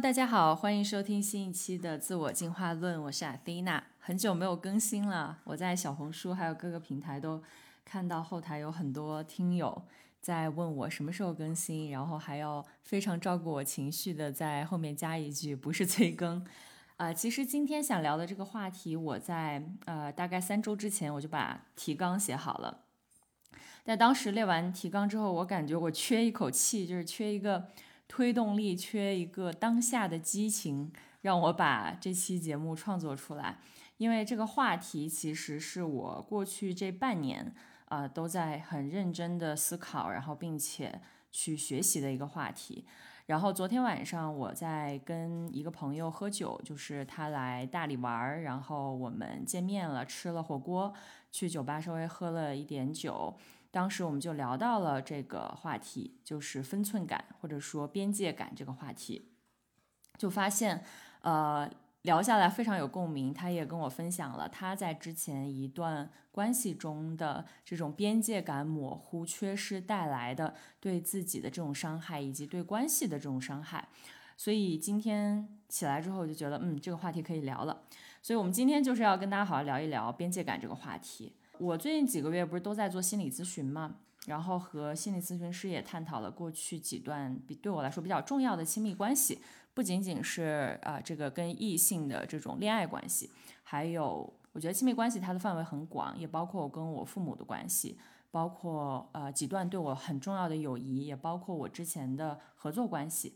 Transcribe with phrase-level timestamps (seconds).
[0.00, 3.82] 大家好，欢迎收听新一期的自我进化论，我是阿蒂娜。
[3.98, 7.42] 很久没有更新了，我在小红书还有各个平台都
[7.82, 9.82] 看到后台有很多听友
[10.20, 16.46] 在问我什么时候更新，然后还要非常照顾我情绪的在后面加一句不是催更。
[16.98, 22.82] 啊，其实今天想聊的这个话题，我在呃大概三周之前我就把提纲写好了，
[23.82, 27.68] 但当时列完提纲之后，我感觉我缺一口气，就是缺一个。
[28.08, 30.92] 推动力缺一个当下的激情，
[31.22, 33.58] 让我把这期节目创作出来。
[33.98, 37.54] 因为这个话题其实是我过去这半年
[37.86, 41.00] 啊都在很认真的思考，然后并且
[41.32, 42.84] 去学习的一个话题。
[43.24, 50.94] 然后昨天晚上我在跟一个朋友喝酒，就是他来大理玩儿，然后我们见面了，吃了火锅，
[51.32, 53.36] 去酒吧稍微喝了一点酒。
[53.70, 59.30] 当时我们就聊到了这个话题，就是分寸感或者说边界感这个话题，
[60.16, 60.82] 就发现，
[61.20, 61.70] 呃，
[62.02, 63.34] 聊下来非常有共鸣。
[63.34, 73.88] 他也跟我分享了他在之前一段关系中的这种边界感模糊、缺失带来的对自己的这种伤害，以及对关系的这种伤害。
[74.38, 77.82] 所以今天起来之后，我就觉得，嗯，这个话题可以聊了。
[78.22, 81.34] 所以我们今天就是要跟大家好好聊一聊边界感这个话题。
[81.58, 89.40] 我最近几个月不是都在做心理咨询嘛，然后和心理咨询师也探讨了过去几段比对我来说比较重要的亲密关系，
[89.72, 93.30] 不仅仅是啊这个跟异性的这种恋爱关系，
[93.62, 97.98] 还有我觉得亲密关系它的范围很广，也包括我跟我父母的关系，
[98.30, 103.34] 包括呃几段对我很重要的友谊，也包括我之前的合作关系，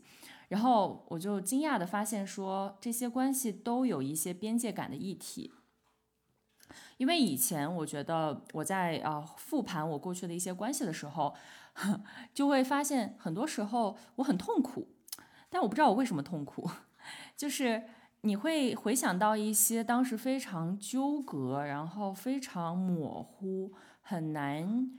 [0.49, 5.53] 然后我就惊讶的发现说这些关系都有一些边界感的议题。
[6.97, 11.33] 因为以前我觉得我在啊复盘我过去的一些关系的时候，
[12.33, 14.87] 就会发现很多时候我很痛苦，
[15.49, 16.69] 但我不知道我为什么痛苦，
[17.35, 17.83] 就是
[18.21, 24.91] 你会回想到一些当时非常纠葛，然后非常模糊，很难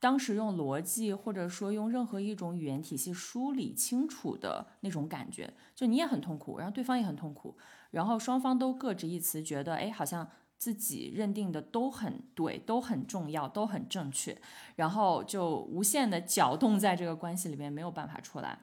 [0.00, 7.56] 当时用逻辑或者说用任何一种语言体系梳理清楚的那种感觉，就你也很痛苦，然后对方也很痛苦，
[7.90, 10.28] 然后双方都各执一词，觉得哎好像。
[10.62, 14.40] 自己认定的都很对，都很重要，都很正确，
[14.76, 18.60] 然后就无限的搅动在这个关系里面，没有办法出来。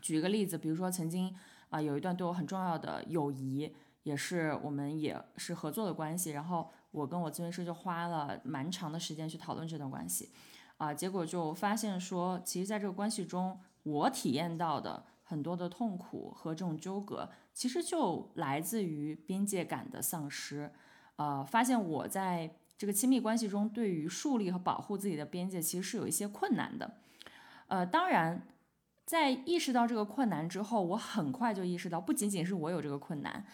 [0.00, 1.34] 举一个例子，比如说曾经
[1.68, 10.30] 啊有一段对我很重要的友谊，也是我们也是合作的关系，然后我跟我咨询师就花了蛮长的时间去讨论这段关系，
[10.76, 20.72] 啊，结果就发现说，其实在这个关系中，我体验到的很多的痛苦和这种纠葛，其实就来自于边界感的丧失。
[21.16, 26.94] 呃，发现我在这个亲密关系中，对于树立和保护自己的边界，其实是有一些困难的。
[27.68, 28.42] 呃，当然，
[29.06, 33.46] 在意识到这个困难之后，我很快就意识到，不仅仅是我有这个困难。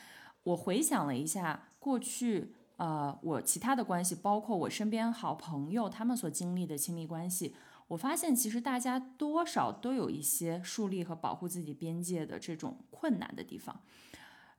[0.43, 7.55] 我回想了一下过去，呃，我其他的关系，包括我身边好朋友他们所经历的亲密关系，
[7.89, 13.83] 我发现其实大家多少都有一些树立和保护自己边界的这种困难的地方。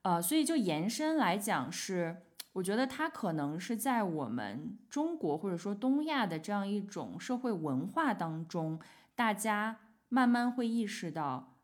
[0.04, 2.28] 呃，所以就延伸来讲是。
[2.54, 8.80] 我觉得它可能是在我们中国或者说东亚的这样一种社会文化当中，
[9.16, 9.80] 大家
[10.10, 11.58] 慢慢会意识到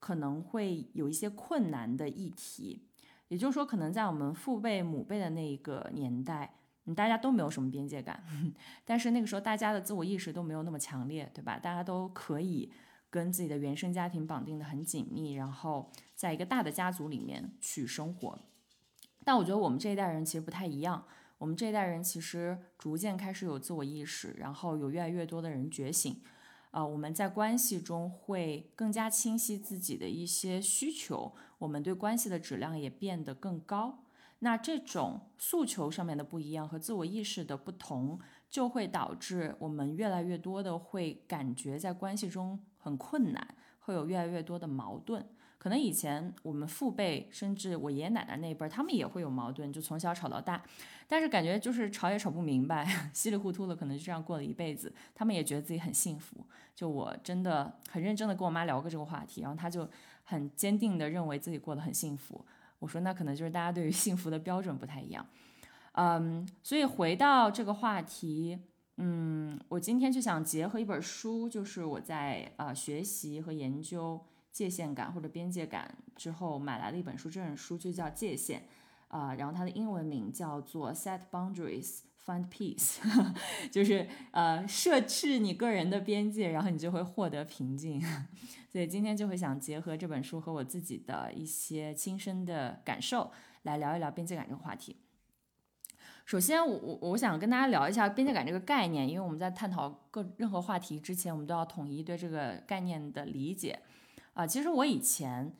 [0.00, 2.88] 可能会有一些困难的议题。
[3.28, 6.54] 也就是说，可能在我们父辈、母辈的那一个年代，
[6.96, 8.22] 大家都没有什么边界感，
[8.84, 11.58] 但是那个时候大家的自我意识都没有那么强烈，对吧？
[11.58, 12.70] 大家都可以
[13.08, 18.38] 跟自己的原生家庭绑定的很紧密，然后在一个大的家族里面去生活。
[19.24, 21.04] 但我觉得我们这一代人其实不太一样，
[21.38, 26.20] 我们这一代人其实逐渐开始有自我意识，然后有越来越多的人觉醒，
[26.70, 34.04] 啊，我们在关系中会更加清晰自己的一些需求，我们对关系的质量也变得更高。
[34.40, 38.18] 那这种诉求上面的不一样和自我意识的不同，
[38.50, 45.24] 就会导致我们越来越多的会感觉在关系中很困难，会有越来越多的矛盾。
[45.62, 50.60] 可能以前我们父辈，甚至我爷爷奶奶那一辈，他们也会有矛盾，就从小吵到大，
[51.06, 54.92] 但是感觉就是吵也吵不明白， 稀里糊涂的，可能就这样过了一辈子。
[55.14, 56.44] 他们也觉得自己很幸福。
[56.74, 59.88] 就我真的很认真的跟我妈聊过这个话题，然后她就
[60.24, 62.44] 很坚定的认为自己过得很幸福。
[62.80, 65.24] 我说那可能就是大家对于幸福的标准不太一样。
[65.92, 68.58] 嗯，所以回到这个话题，
[68.96, 74.20] 嗯，我今天就想结合一本书，就是我在呃学习和研究。
[74.52, 78.60] 界限感或者边界感之后买来的一本书，这本书就叫《界限》，
[79.08, 82.98] 啊，然后它的英文名叫做《Set Boundaries find peace，
[83.72, 88.00] 就是呃设置你个人的边界，然后你就会获得平静。
[88.70, 93.30] 所以今天就会想结合这本书和我自己的一些亲身的感受，
[93.62, 94.96] 来聊一聊边界感这个话题。
[96.24, 103.80] 首先，我我想跟大家聊一下边界感这个概念，因为我们在探讨各任何话题之前，我们都要统一对这个概念的理解。
[104.34, 105.54] 啊，其实我以前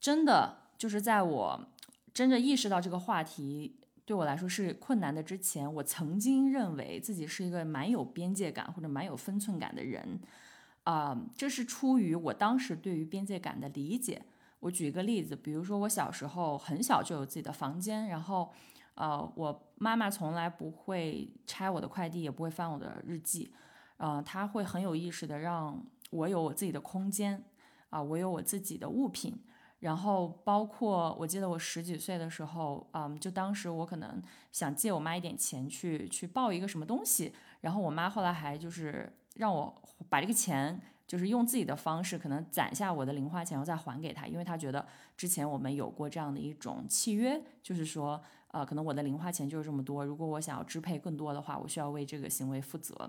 [0.00, 1.68] 真的就是在我
[2.14, 10.20] 真正意识到这个话题对我来说是困难的之前，我曾经认为自己是一个蛮有边界感或者蛮有分寸感的人。
[10.84, 14.22] 啊，这是出于我当时对于边界感的理解。
[14.60, 18.52] 我举一个例子，比如说我小时候很小就有自己的房间，然后。
[18.98, 23.52] 呃，我妈妈从来不会拆我的快递，也不会翻我的日记，
[23.98, 27.44] 呃，她会很有意识的让我有我自己的空间，
[27.90, 29.36] 啊，我有我自己的物品，
[29.80, 34.22] 然后包括我记得我十几岁的时候，嗯，就当时我可能
[34.52, 40.80] 想借我妈一点钱去去报一个什么东西，然后我妈后来还就是让我把这个钱。
[41.06, 44.84] 就是用自己的方式，可能攒下我的零花钱，然后再还给他，因为他觉得
[45.16, 53.08] 之前我们有过这样的一种契约，就是说，呃，可能我的零花钱就是这么多，如果我想要支配更多的话，我需要为这个行为负责。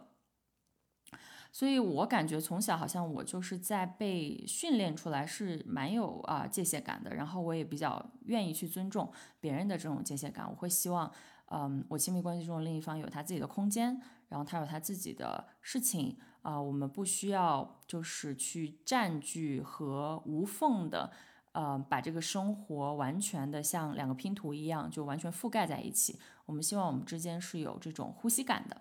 [1.58, 11.12] 所以我感觉从小好像我就是在被训练出来是蛮有啊界限感的，然后我也比较愿意去尊重别人的这种界限感，我会希望，
[11.50, 14.00] 嗯，我亲密关系中的另一方有他自己的空间，
[14.30, 16.16] 然后他有他自己的事情。
[16.44, 21.12] 啊，我们不需要就是去占据和无缝的，
[21.54, 26.20] 呃，把这个生活完全的像两个拼图一样，就完全覆盖在一起。
[26.46, 28.80] 我们希望我们之间是有这种呼吸感的，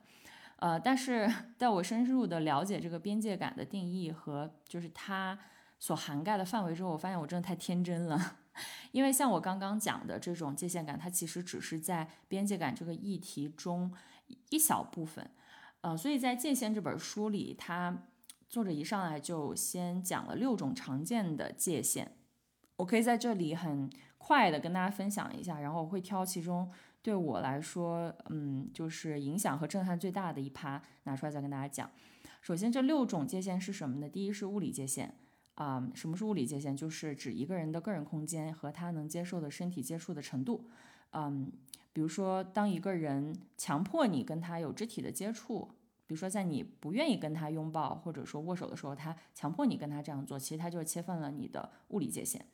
[0.57, 5.39] 呃，但是 在我深入的了解这个边界感的定义和就是它
[5.79, 8.39] 所涵盖的范围之后，我发现我真的太天真了，
[8.93, 13.93] 因为像我刚刚讲的这种界限感，它其实只是在边界感这个议题中
[14.49, 15.31] 一小部分。
[15.83, 18.05] 呃，所以在《界限》这本书里，它
[18.49, 22.17] 作者一上来就先讲了六种常见的界限。
[22.77, 23.89] 我可以在这里很
[24.19, 26.69] 快的跟大家分享一下，然后我会挑其中
[27.07, 31.89] 对我来说，嗯，就是影响和震撼最大的一趴拿出来再跟大家讲。
[32.43, 34.09] 首先，这六种界限是什么呢？
[34.09, 35.15] 第一是物理界限
[35.55, 36.77] 啊，什么是物理界限？
[36.77, 40.69] 就是指一个人的个人空间和他能接受的身体接触的程度。
[41.13, 41.53] 嗯，
[41.93, 45.71] 比如说，当一个人强迫你跟他有肢体的接触。
[46.09, 52.45] 比如说，在你不愿意跟他拥抱或者说握手的时候，他强迫你跟他这样做，其实他就是切分了你的物理界限。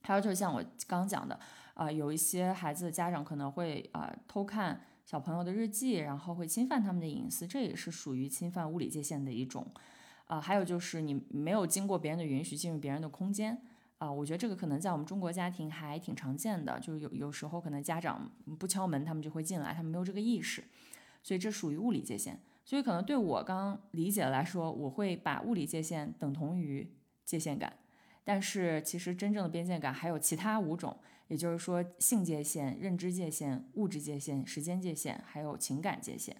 [0.00, 1.38] 还有就是像我刚讲的，
[1.74, 9.66] 啊，有一些孩子的家长可能会啊偷看小朋友的日记，然后会侵犯他们的隐私，这也是属于侵犯物理界限的一种。
[10.26, 13.60] 啊，还有就是你没有经过别人的允许进入别人的空间，
[13.98, 20.64] 啊，我觉得这个可能在我们中国家庭还挺常见的，就是有有时候可能家长不敲门，他们就会进来，他们没有这个意识，
[21.22, 22.40] 所以这属于物理界限。
[22.64, 26.90] 所以可能对我刚刚理解来说，我会把物理界限等同于
[27.26, 27.74] 界限感，
[28.24, 30.96] 但是其实真正的边界感还有其他五种，
[31.28, 36.36] 也就是说性界限、认知界限、物质界限、时间界限，还有情感界限。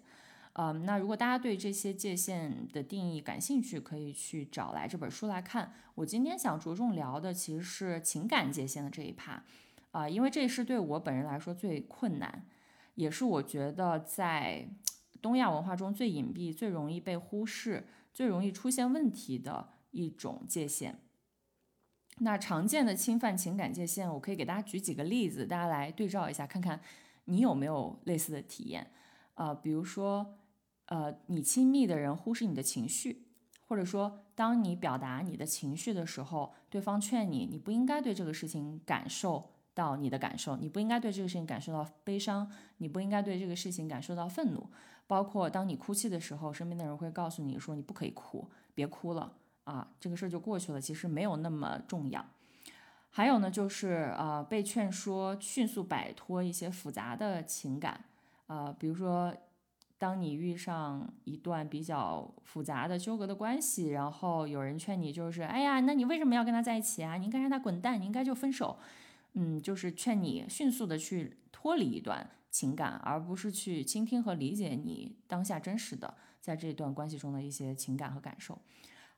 [0.54, 5.72] 嗯，那如果大家对这些界限的定义感兴趣，可以去找来这本书来看。
[5.94, 9.42] 我今天想着重聊的其实是情感界限的这一趴，
[9.90, 12.46] 啊，因为这是对我本人来说最困难，
[12.94, 14.69] 也是我觉得在。
[15.22, 21.00] 东亚文化中最隐蔽、最容易被忽视、最容易出现问题的一种界限。
[22.19, 26.80] 那常见的侵犯情感界限，我可以给大家举几个例子，大家来对照一下，看看
[27.25, 28.92] 你有没有类似的体验。
[29.35, 30.38] 呃，比如说，
[30.87, 33.26] 呃，你亲密的人忽视你的情绪，
[33.66, 44.71] 或者说，当你表达你的情绪的时候，对方劝你，你不应该对这个事情感受到你的感受，你不应该对这个事情感受到悲伤，你不应该对这个事情感受到愤怒。
[45.06, 52.25] 包括当你哭泣的时候，身边的人会告诉你说你不可以哭，别哭了啊，这个事儿就过去了，其实没有那么重要。
[53.11, 58.04] 还有呢，就是呃被劝说迅速摆脱一些复杂的情感，
[58.47, 59.35] 呃，比如说
[59.99, 67.16] 当你遇上一段比较复杂的纠葛的关系，然后有人劝你就是哎呀，那你为什么要跟他在一起啊？
[67.16, 68.78] 你应该让他滚蛋，你应该就分手，
[69.35, 72.30] 嗯，就是劝你迅速的去脱离一段。
[72.50, 78.56] 情感，而不是去倾听和理解你当下真实的在这段关系中的一些情感和感受，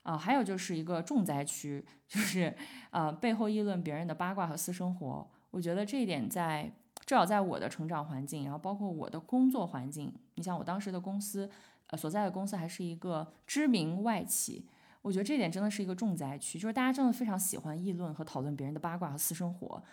[0.03, 2.55] 啊，还有就是一个重灾区， 就是
[2.91, 5.29] 呃背后议论别人的八卦和私生活。
[5.51, 6.71] 我觉得这一点在
[7.05, 11.49] 至少在我的成长环境，然后包括我的工作环境，你像我当时的公司，
[11.87, 14.65] 呃所在的公司还是一个知名外企，
[15.01, 19.83] 我觉得这点真的是一个重灾区，就是大家真的非常喜欢议论和讨论别人的八卦和私生活，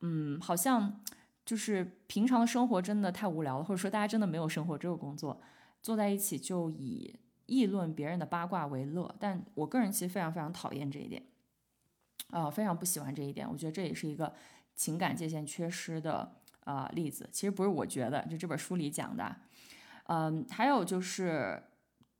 [0.00, 1.00] 嗯，好像。
[1.44, 5.40] 就是平常的生活真的太无聊了，或者说大家真的没有生活，只有工作，
[5.82, 7.12] 坐在一起就以
[7.52, 9.14] 议论别人的八卦为乐。
[9.20, 11.22] 但我个人其实非常非常讨厌这一点，
[12.30, 13.48] 啊，非常不喜欢这一点。
[13.48, 14.34] 我觉得这也是一个
[14.74, 17.28] 情感界限缺失的啊例子。
[17.30, 19.36] 其实不是我觉得，就这本书里讲的。
[20.04, 21.62] 嗯，还有就是。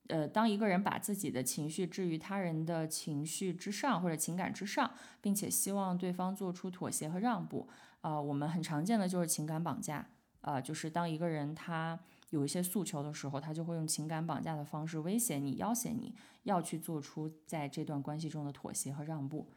[0.09, 4.91] 呃，当一个人把自己的情绪置于他人的情绪之上或者情感之上，
[5.23, 7.67] 并且希望对方做出妥协和让步，
[8.01, 10.05] 啊，我们很常见的就是情感绑架，
[10.41, 11.99] 啊，就是当一个人他
[12.33, 19.51] 有一些诉求的时候，他就会用情感绑架的方式威胁你、要挟你，要去做出在这段关系中的妥协和让步。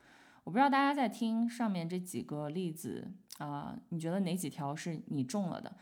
[0.44, 5.76] 我不知道大家在听上面这几个例子啊，你觉得哪几条是你中了的？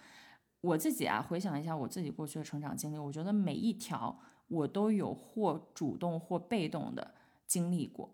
[0.62, 4.19] 我自己啊，回想一下我自己过去的成长经历，我觉得每一条。
[4.50, 7.15] 我都有或主动或被动的
[7.47, 8.13] 经历过，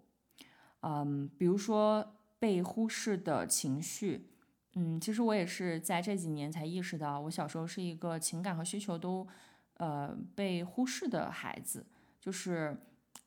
[0.82, 4.30] 嗯，比如说被忽视的情绪，
[4.82, 9.28] 嗯，其实我也是在这几年才意识到，我小时候是一个情感和需求都
[9.74, 11.86] 呃被忽视的孩子，
[12.18, 12.78] 就是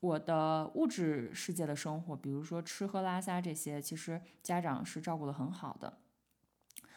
[0.00, 5.98] 我的物质世界的生活，比如说吃喝拉撒这些，其实家长是照顾的很好的，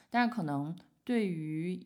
[0.09, 1.85] 但是可能对于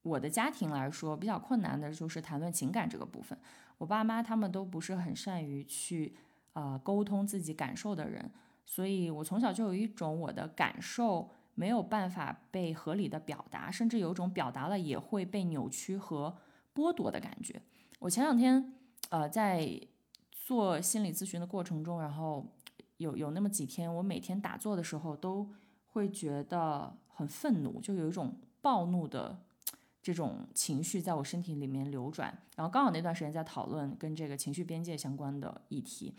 [0.00, 3.38] 我的家庭来说，比较困难的就是谈论情感这个部分。
[3.76, 6.16] 我爸妈他们都不是很善于去
[6.54, 8.32] 啊沟通自己感受的人，
[8.64, 16.36] 所以我从小就有一种我的感受没有办法被合理的表达，甚至有种表达了也会被扭曲和
[16.72, 17.60] 剥夺的感觉。
[17.98, 18.72] 我前两天
[19.08, 19.68] 呃在
[20.30, 22.46] 做心理咨询的过程中，然后
[22.98, 25.50] 有有那么几天，我每天打坐的时候都
[25.88, 29.42] 会觉得很愤怒，就有一种暴怒的。
[30.02, 36.14] 这种情绪在我身体里面流转，然后刚好那段时间在讨论跟这个情绪边界相关的议题，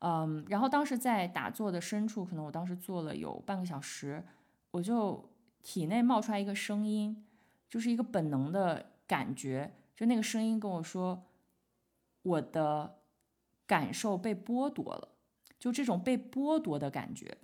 [0.00, 4.22] 嗯，然后当时在打坐的深处，可能我当时坐了有半个小时，
[4.76, 5.30] 我就
[5.62, 7.24] 体内冒出来一个声音，
[7.68, 11.22] 就是一个本能的感觉，就那个声音跟我说，
[12.22, 12.98] 我的
[13.66, 15.08] 感受被剥夺了，
[15.58, 17.38] 就这种被剥夺的感觉。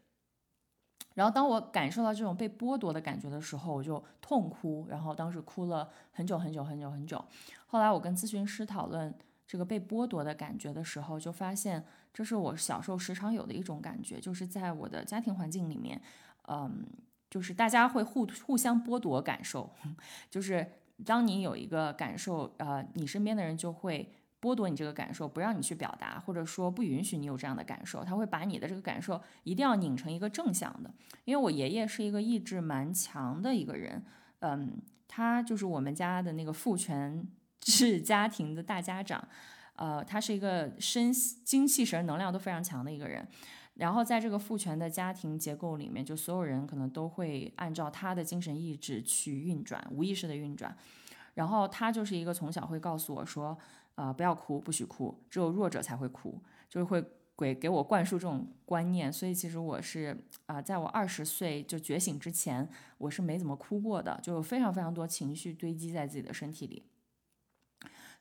[1.15, 7.23] 然后当我感受到这种被剥夺的感觉的时候，我就痛哭，然后当时哭了很久很久很久很久。
[7.67, 9.15] 后来我跟咨询师讨论
[9.47, 16.01] 这个被剥夺的感觉的时候，就发现这是我小时候时常有的一种感觉，就是在我的家庭环境里面，
[16.49, 16.87] 嗯，
[17.33, 19.73] 就是大家会互互相剥夺感受，
[20.31, 20.67] 就是
[21.05, 24.13] 当你有一个感受，呃，你身边的人就会。
[24.43, 30.93] 剥夺你这个感受，不让你去表达，或者说不允许你有这样的感受，他会把你的这个感受一定要拧成一个正向的。
[31.25, 34.05] 因为我爷爷是一个意志蛮强的一个人，
[34.41, 37.25] 嗯，他就是我们家的那个父权
[37.61, 39.29] 制家庭的大家长，
[39.77, 43.25] 呃，他是一个身精气神能量都非常强的一个人。
[43.83, 50.77] 然后在这个父权的家庭结构里面，就所有人可能都会按照他的精神意志去运转，无意识的运转。
[51.35, 53.59] 然后他就是一个从小会告诉我说。
[53.95, 57.05] 啊，不要哭，不许哭，只有弱者才会哭，就是会
[57.37, 59.13] 给给我灌输这种观念。
[59.13, 66.83] 所以其实我是啊，在我二十岁就觉醒之前，我是没怎么哭过的，就有非常非常多情绪堆积在自己的身体里。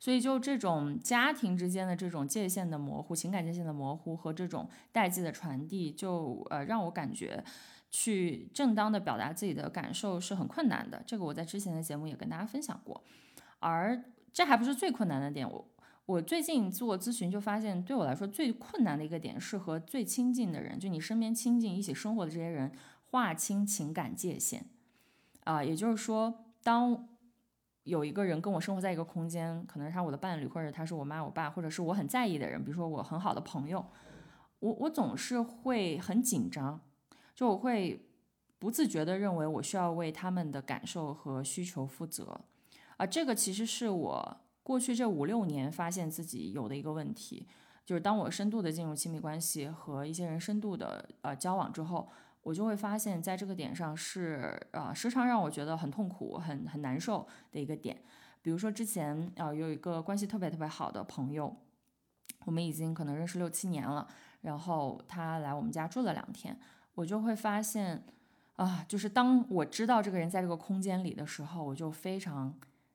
[0.01, 7.41] 所以就这种家庭之间的这种界限的模糊，情感界限的模糊和这种代际的传递，就呃让我感觉
[7.89, 11.03] 去正当的表达自己的感受是很困难的。
[11.05, 13.01] 这个我在之前的节目也跟大家分享过，
[13.59, 14.03] 而。
[14.33, 15.67] 这还不是最困难的点，我
[16.05, 22.71] 我最近做咨询就发现，对我来说最困难的一个点是和最亲近的人，就你身边亲近一起生活的这些人
[23.09, 24.65] 划清情感界限。
[25.43, 27.09] 啊，也就是说，当
[27.83, 33.83] 有一个人跟我生活在一个空间，可能是他我的伴侣，或者他是我妈我爸，或者是我很在意的人，比如说我很好的朋友，
[34.59, 36.79] 我我总是会很紧张，
[37.33, 38.07] 就我会
[38.59, 42.41] 不自觉的认为我需要为他们的感受和需求负责。
[42.97, 47.47] 啊，这个其实是我过去这五六年发现自己有的一个问题，
[47.83, 52.07] 就是当我深度的进入亲密关系和一些人深度的呃交往之后，
[52.41, 58.01] 我就会发现，在这个点上是啊，时常让我觉得很痛苦、很很难受的一个点。
[58.41, 61.55] 比如说之前啊，有一个关系特别特别好的朋友，
[62.45, 64.07] 我们已经可能认识六七年了，
[64.41, 66.59] 然后他来我们家住了两天，
[66.95, 68.03] 我就会发现
[68.55, 72.53] 啊，就是当我知道这个人在这个空间里的时候，我就非常。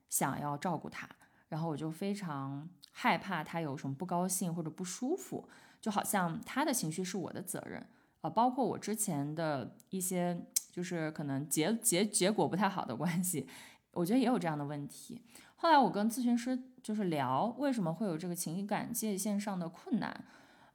[0.09, 1.05] 想要照顾他，
[1.49, 5.49] 然后我就非常害怕他有什么不高兴或者不舒服，
[5.81, 7.85] 就好像他的情绪是我的责任
[8.29, 13.47] 包括我之前的一些，就是可能结结结果不太好的关系，
[13.91, 15.21] 我觉得也有这样的问题。
[15.55, 20.25] 后来我跟咨询师就是聊，为什么会有这个情感界限上的困难？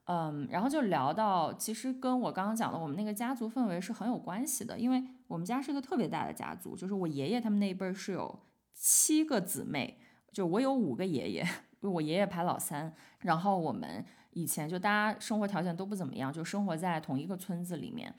[0.05, 8.37] 嗯，然后就聊到，其实跟我刚刚讲的我们那个家族氛围是很有关系的，因为我们家是个特别大的家族，就是我爷爷他们那一辈儿是有
[8.73, 9.97] 七个姊妹，
[10.33, 11.47] 就我有五个爷爷，
[11.79, 18.13] 我爷爷排老三，然后我们以前就大家生活条件都不怎么样，就生活在同一个村子里面，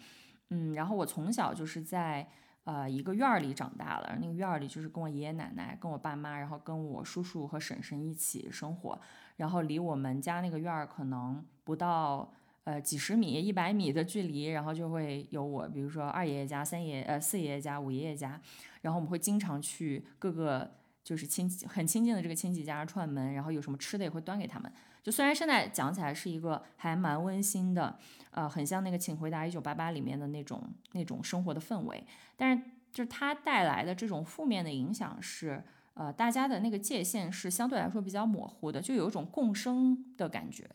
[0.50, 2.26] 嗯，然后我从小就是在
[2.64, 9.00] 呃一个院儿里长大了，那个院儿里就是跟我爷爷奶奶、跟我爸妈，然后跟我叔叔和婶婶一起生活。
[9.36, 18.40] 然后离我们家那个院儿可能不到呃几十米、一百米的距离，然后就会有我，比如说二爷爷家、三爷呃四爷爷家、五爷爷家，
[18.82, 20.70] 然后我们会经常去各个
[21.02, 24.72] 就是亲戚很亲近的这个亲戚家串门，然后有什么吃的也会端给他们。
[25.04, 27.96] 就虽然现在讲起来是一个还蛮温馨的，
[28.32, 30.60] 呃，很像那个《请回答一九八八》里面的那种
[30.94, 32.04] 那种生活的氛围，
[32.36, 35.62] 但是就是它带来的这种负面的影响是。
[35.96, 40.68] 呃，大家的那个界限是相对来说比较模糊的，就有一种共生的感觉，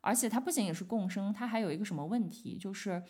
[0.00, 3.02] 而且它不仅仅是共生，它还有一个什么问题，就是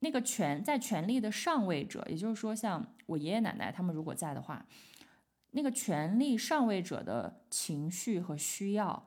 [0.00, 4.66] 那个权在权力的上位者，也就是说，像我爷爷奶奶他们如果在的话，
[5.52, 9.06] 那个权力上位者的情绪和需要，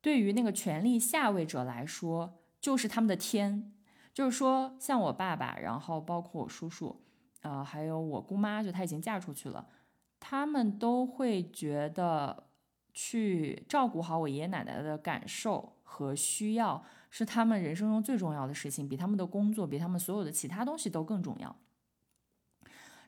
[0.00, 3.72] 对于那个权力下位者来说，就是他们的天，
[4.14, 7.00] 就是说，像我爸爸，然后包括我叔叔，
[7.42, 9.66] 呃，还有我姑妈，就她已经嫁出去了。
[10.20, 12.48] 他们都会觉得
[12.92, 21.54] 去照顾好我爷爷奶奶的感受和需要是他们人生中最重要的事情，比他们的工作，比他们所有的其他东西都更重要。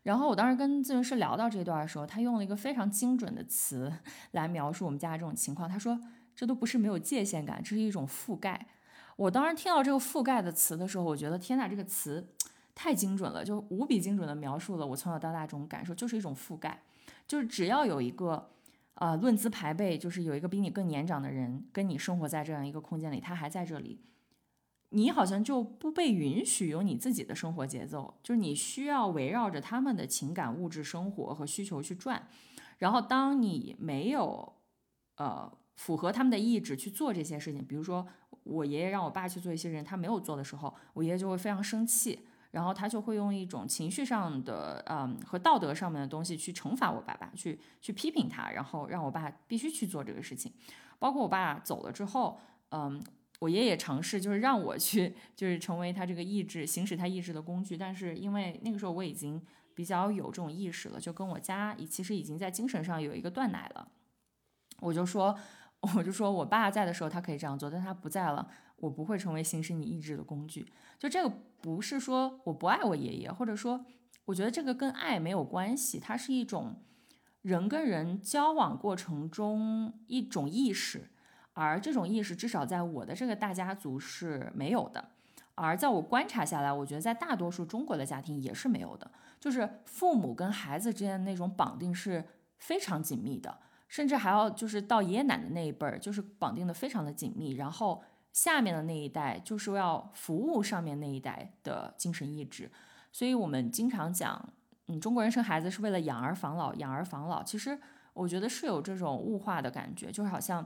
[0.03, 3.93] 然后我当时跟咨询师聊到这段的时候，他用了一个非常精准的词
[4.33, 5.69] 来描述我们家这种情况。
[5.69, 6.01] 他说
[6.35, 8.67] ：“这都不是没有界限感，这是一种覆盖。”
[9.17, 12.27] 我当时听到这个“覆盖”的词的时候，我觉得天哪，这个词
[12.75, 16.83] 太精准了，就无比精准的描述了我从小到大这种感受，就是一种覆盖。
[17.29, 18.51] 就是只要有一个，
[18.95, 24.01] 呃，论资排辈，就是有一个比你更年长的人跟你生活在这样一个空间里，他还在这里，
[24.89, 32.27] 你好像就不被允许有你自己的生活节奏，就是你需要围绕着他们的情感、物质生活和需求去转。
[32.79, 34.55] 然后当你没有，
[35.17, 38.07] 呃，符合他们的意志去做这些事情，比如说
[38.43, 42.27] 我爷爷让我爸去做一些人他没有做的时候，我爷爷就会非常生气。
[42.51, 50.53] 然后他就会用一种情绪上的，嗯，和道德上面的东西去惩罚我爸爸，去去批评他，然后让我爸必须去做这个事情。
[50.99, 52.41] 包括我爸走了之后，
[52.71, 53.01] 嗯，
[53.39, 57.77] 我爷爷尝试就是让我去，就是成为他这个意志行使他意志的工具。
[57.77, 59.41] 但是因为那个时候我已经
[59.73, 63.87] 比较有这种意识了，就跟我家其实已经在精神上有一个断奶了。
[64.81, 65.39] 我就说，
[65.97, 68.49] 我就说我爸在的时候他可以这样做，但他不在了。
[68.77, 70.67] 我不会成为行使你意志的工具，
[70.99, 71.29] 就这个
[71.61, 73.85] 不是说我不爱我爷爷，或者说
[74.25, 76.77] 我觉得这个跟爱没有关系，它是一种
[77.43, 81.11] 人跟人交往过程中一种意识，
[81.53, 85.11] 而这种意识至少在我的这个大家族是没有的，
[85.57, 92.25] 而在我观察下来，我觉得在大多数中国的家庭也是没有的，就是父母跟孩子之间的那种绑定是
[92.57, 93.59] 非常紧密的，
[93.91, 98.03] 甚至还要就是到爷爷奶奶那一辈儿，就是绑定的非常的紧密，然后。
[98.33, 102.71] 下面的那一代就是要服务上面那一代的精神意志，
[103.11, 104.53] 所以我们经常讲，
[104.87, 107.43] 嗯，中国人生孩子是为了养儿防老，养儿防老。
[107.43, 107.77] 其实
[108.13, 110.65] 我觉得是有这种物化的感觉，就是好像，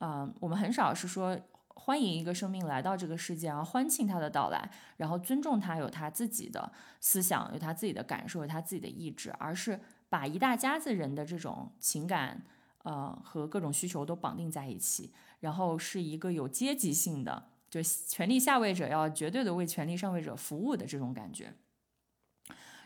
[0.00, 1.34] 嗯，我们很少是说
[1.68, 12.42] 欢迎一个生命来到这个世界，然后欢庆他的到来，然后尊重他有他自己的思想，有他自己的感受，有他自己的意志，而是把一大家子人的这种情感，
[12.86, 15.12] 呃，和各种需求都绑定在一起。
[15.40, 21.52] 然后是一个有阶级性的，就权力下位者要绝对的为权力上位者服务的这种感觉。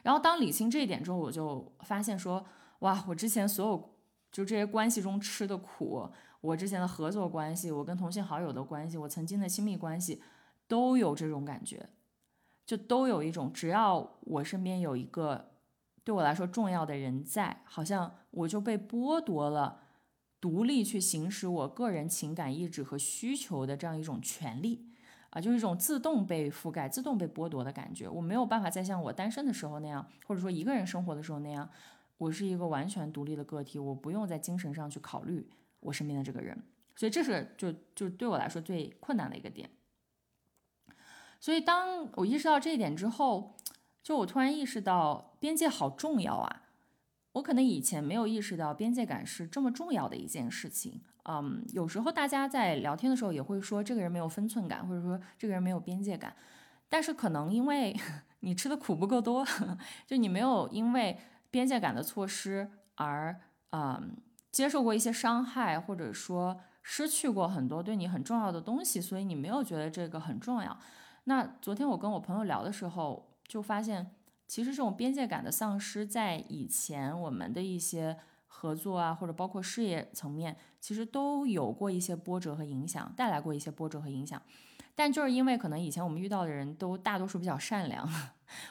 [0.03, 2.45] 然后当理清这一点之后，我就发现说，
[2.79, 3.95] 哇，我之前所有
[4.33, 6.11] 就这些关系中吃的苦，
[6.41, 10.23] 我之前的合作关系，我跟同性好友的关系，我曾经的亲密关系，
[10.67, 11.91] 都有这种感觉，
[12.67, 15.53] 就都有一种，只要我身边有一个
[16.03, 19.83] 对我来说重要的人在，好像我就被剥夺了。
[20.41, 24.87] 独立去行使我个人情感意志和需求的这样一种权利，
[25.29, 28.09] 啊，就是一种自动被覆盖、自动被剥夺的感觉。
[28.09, 31.69] 我没有办法再像我单身的时候那样，或者说一个人生活的时候那样，
[32.17, 35.47] 我是一个完全独立的个体，我不用在精神上去考虑
[35.81, 36.63] 我身边的这个人。
[36.97, 39.69] 所以这是就就对我来说最困难的一个点。
[41.39, 43.57] 所以当我意识到这一点之后，
[44.03, 46.60] 就我突然意识到边界好重要啊。
[47.33, 56.35] 我可能以前没有意识到边界感是这么重要的一件事情，嗯，有时候大家在聊天的时候也会说这个人没有分寸感，或者说这个人没有边界感，
[56.89, 57.95] 但是可能因为
[58.41, 59.47] 你吃的苦不够多，
[60.07, 61.19] 就你没有因为
[61.51, 63.39] 边界感的错失而
[63.71, 64.17] 嗯
[64.51, 70.77] 接受过一些伤害，或者说失去过很多对你很重要的东西，所以你没有觉得这个很重要。
[71.25, 74.11] 那昨天我跟我朋友聊的时候，就发现
[74.51, 78.17] 其实这种边界感的丧失，在以前我们的一些
[78.49, 84.43] 合作啊，或者包括事业层面，其实都有过一些波折和影响，带来过一些波折和影响。
[84.97, 88.05] 但就是因为可能以前我们遇到的人都大多数比较善良，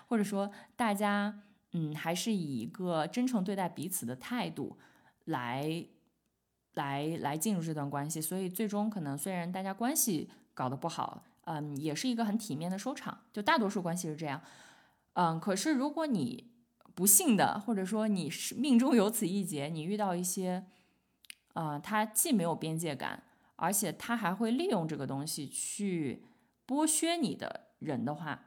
[0.09, 4.77] 或者说大家嗯还是以一个真诚对待彼此的态度
[5.23, 5.85] 来
[6.73, 13.17] 来来进入这段关系，所以最终可能虽然大家关系搞得不好，嗯，也是一个很体面的收场。
[13.31, 14.41] 就大多数关系是这样，
[15.19, 16.49] 嗯，可是如果你
[16.95, 20.65] 不幸的，或者说你是命中有此一劫，你遇到一些
[21.51, 23.23] 啊，他既没有边界感。
[23.61, 26.23] 而且他还会利用这个东西去
[26.65, 28.45] 剥削你的人的话，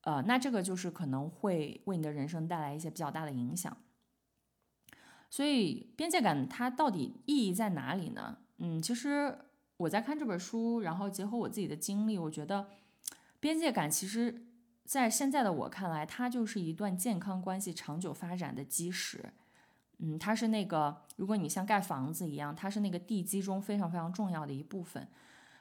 [0.00, 3.76] 呃，那这个就是可能会为你的人生带来一些比较大的影响。
[5.28, 8.38] 所以边界感它到底意义在哪里呢？
[8.56, 9.38] 嗯，其实
[9.76, 12.70] 我在看这本书，然后结合我自己的经历，我觉得
[13.40, 14.46] 边界感其实，
[14.90, 19.32] 在现在的我看来，它就是一段健康关系长久发展的基石。
[19.98, 25.06] 嗯，它是那个，如果你像盖房子一样，它是那个地基中非常非常重要的一部分。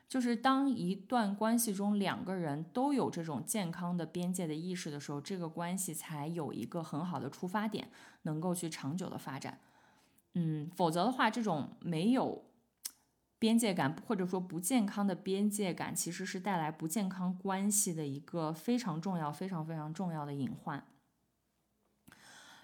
[0.08, 7.88] 就是当一段关系中两个人都有这种健康的边界的意识的时候，这个关系才有一个很好的出发点，
[8.24, 9.60] 能够去长久的发展。
[10.34, 12.44] 嗯，否则的话，这种没有
[13.40, 20.84] 边界感或者说不健康的边界感，其实是带来不健康关系的一个非常重要、非常非常重要的隐患。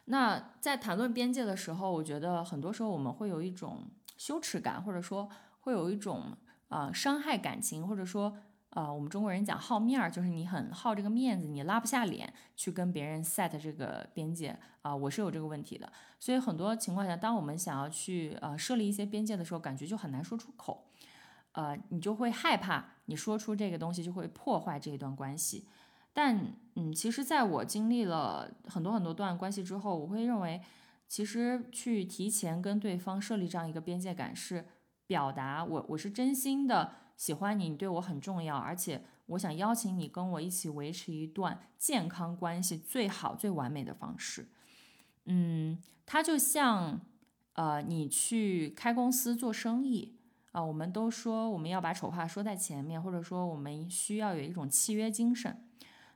[0.07, 5.27] 那在谈论边界的时候，我觉得很多时候我们会有一种羞耻感，或者说
[5.61, 8.37] 会有一种啊伤害感情，或者说
[8.75, 15.89] 啊我们中国人讲好面儿，就是你很好这个面子，你拉不下脸去跟别人 set 这个边界啊，我是有这个问题的。
[16.19, 20.87] 所以很多情况下，当我们想要去呃设立一些边界的时候，感觉就很难说出口，
[21.53, 25.69] 呃，你就会害怕你说出这个东西就会破坏这一段关系。
[26.11, 30.61] 但嗯，其实在我经历了很多很多段关系之后，我会认为，
[31.07, 34.65] 其实去提前跟对方设立这样一个边界感，是
[35.07, 44.49] 表达我我是真心的喜欢你，你对我很重要，而且我想邀请你跟我一起维持一段健康关系最好最完美的方式。
[45.25, 46.99] 嗯，它就像
[47.53, 50.19] 呃，你去开公司做生意
[50.51, 55.65] 啊，我们都说我们要把丑话说在前面，或者说我们需要有一种契约精神。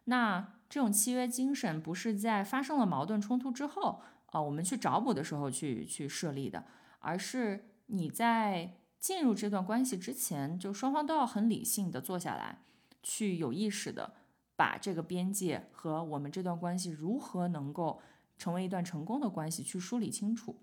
[0.05, 6.65] 那这种契约精神不是在发生了矛盾冲突之后，啊，我们去找补的时候去去设立的，
[6.99, 12.59] 而是你在进入这段关系之前，就双方都要很理性的坐下来，
[13.01, 14.13] 去有意识的
[14.55, 18.01] 把这个边界和我们这段关系如何能够
[18.37, 20.57] 成为一段成功的关系去梳理清楚。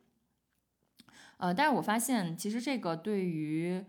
[1.39, 3.85] 呃，但是我发现其实这个对于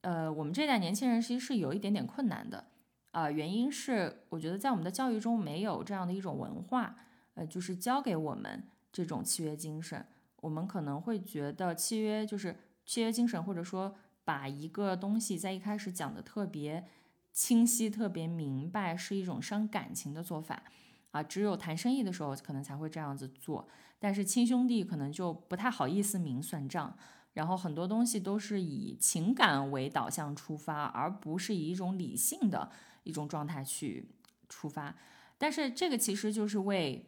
[0.00, 2.66] 呃我们这代年轻人其实是有一点点困难的。
[3.10, 6.94] 啊，原因是我觉得在我们的教育中没有这样的一种文化，
[7.34, 10.06] 呃，就是教给我们这种契约精神。
[10.40, 12.54] 我们可能会觉得契约就是
[12.88, 16.88] 契约精神，或者说把一个东西在一开始讲的特别
[17.32, 20.62] 清晰、特别明白，是一种伤感情的做法。
[21.10, 26.96] 啊，只有谈生意的时候可能才会这样子做，但是亲兄弟可能就不太好意思明算账。
[27.34, 32.72] 然后很多东西都是以情感为导向出发，而不是以一种理性的。
[33.04, 34.10] 一种状态去
[34.50, 34.94] 出发，
[35.38, 37.06] 但是这个其实就是为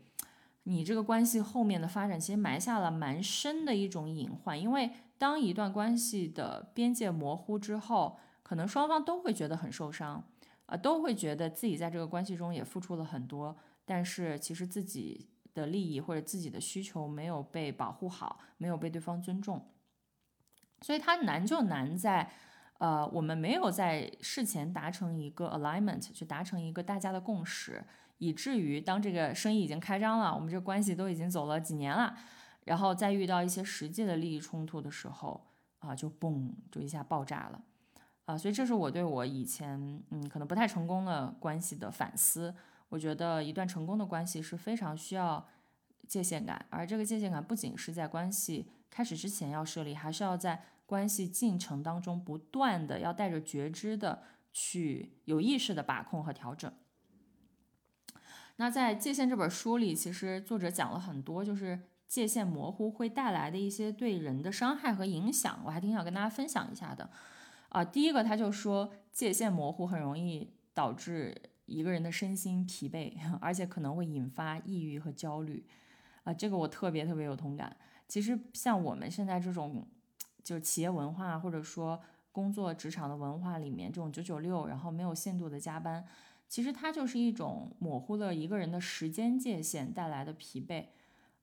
[0.63, 4.59] 你这个关系后面的发展，其实埋下了蛮深的一种隐患。
[4.59, 4.91] 因为
[5.21, 10.25] 当一段关系的边界模糊之后，可能双方都会觉得很受伤，
[10.65, 13.55] 啊，都会觉得自己在这个关系中也付出了很多，
[13.85, 19.69] 但是其实自己的利益或者自己的需求没有被保护好，没有被对方尊重，
[20.81, 22.31] 所以它难就难在。
[22.79, 27.85] 呃，我们没有在事前达成一个 alignment，去达成一个大家的共识，
[28.17, 32.17] 以至于当这个生意已经开张了，我们这个关系都已经走了几年了，
[32.71, 35.45] 然后再遇到一些实际的利益冲突的时候，
[35.81, 37.61] 啊，就嘣，就一下爆炸了，
[38.27, 42.55] 啊，所以这是我对我以前嗯可能不太成功的关系的反思。
[42.91, 45.45] 我觉得一段成功的关系是非常需要
[46.07, 50.63] 界限感，而这个界限感不仅是在关系开始之前要设立，还是要在。
[50.91, 56.69] 关系进程当中，不断的要带着觉知的去有意识的把控和调整。
[58.57, 61.81] 那在《界限》这本书里，其实作者讲了很多，就是
[62.11, 67.09] 界限模糊会带来的一些对人的伤害和影响，我还挺想跟大家分享一下的。
[67.69, 71.35] 啊，第一个他就说，界限模糊很容易导致
[71.67, 75.65] 一个人的身心疲惫， 而且可能会引发抑郁和焦虑。
[76.25, 77.77] 啊，这个我特别特别有同感。
[78.09, 79.87] 其实像我们现在这种。
[80.43, 82.01] 就是企业文化，或者说
[82.33, 86.05] 工作职场的文化里面，这种九九六，然后没有限度的加班，
[86.49, 90.87] 其实它就是一种模糊了一个人的时间界限带来的疲惫。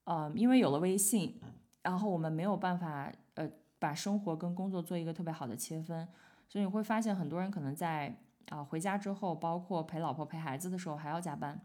[0.08, 1.38] 呃，因为有了微信，
[1.82, 3.46] 然后我们没有办法呃
[3.78, 6.08] 把生活跟工作做一个特别好的切分，
[6.48, 8.17] 所以你会发现很多人可能在
[8.48, 11.60] 啊回家之后，包括陪老婆陪孩子的时候还要加班。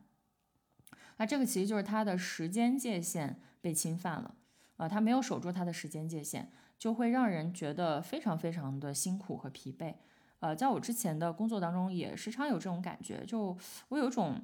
[1.18, 4.34] 那这个其实就是他的时间界限被侵犯了，
[4.76, 9.94] 啊，他没有守住他的时间界限，就会让人觉得非常非常的辛苦和疲惫。
[10.40, 13.56] 呃，在我之前的工作当中，也时常有这种感觉，就
[13.90, 14.40] 我有一种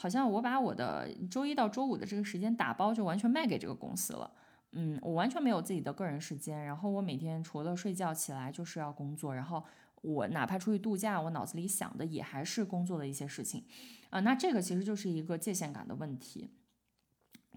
[0.00, 4.30] 好像我把我的周一到周五的这个时间打包，就完全卖给这个公司了。
[4.72, 9.62] 嗯，我完全没有自己的个人时间，然后我每天除了睡觉起来就是要工作，然后
[10.00, 13.62] 我哪怕出去度假，我脑子里想的也还是工作的一些事情。
[14.08, 16.48] 啊，那这个其实就是一个界限感的问题。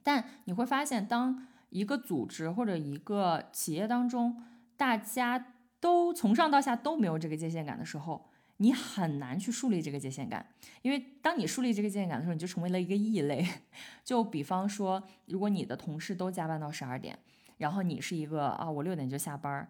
[0.04, 4.44] 但你会发现，当一个组织或者一个企业当中，
[4.76, 10.46] 大家都从上到下都没有这个界限感的时候，你很难去树立这个界限感。
[10.82, 13.48] 因为当你树立这个界限感的时候，你就成为了一个异类。
[14.04, 17.18] 就比方说，如果你的同事都加班到十二点，
[17.58, 19.68] 然后你是一个啊，我六点就下班，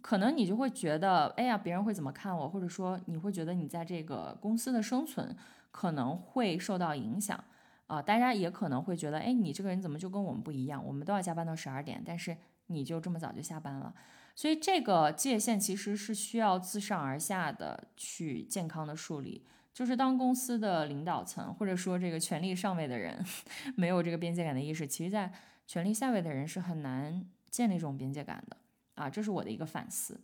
[0.00, 2.48] 可能你就会觉得，哎呀，别人会怎么看我？
[2.48, 5.36] 或者说，你会觉得你在这个公司的生存。
[5.72, 7.38] 可能会受到影响
[7.86, 10.82] 啊，大家也可能会觉得，哎，你这个人怎么就跟我们不一样？
[10.82, 12.34] 我们都要加班到十二点，但是
[12.68, 13.94] 你就这么早就下班了。
[14.36, 19.44] 所以这个界限其实是需要自上而下的去健康的树立。
[19.74, 23.24] 就是当公司的领导层或者说这个权力上位的人
[23.74, 25.32] 没有这个边界感的意识，其实在
[25.66, 28.56] 权力下位的人是很难建立这种边界感的
[28.94, 29.10] 啊。
[29.10, 30.20] 这是我的一个反思。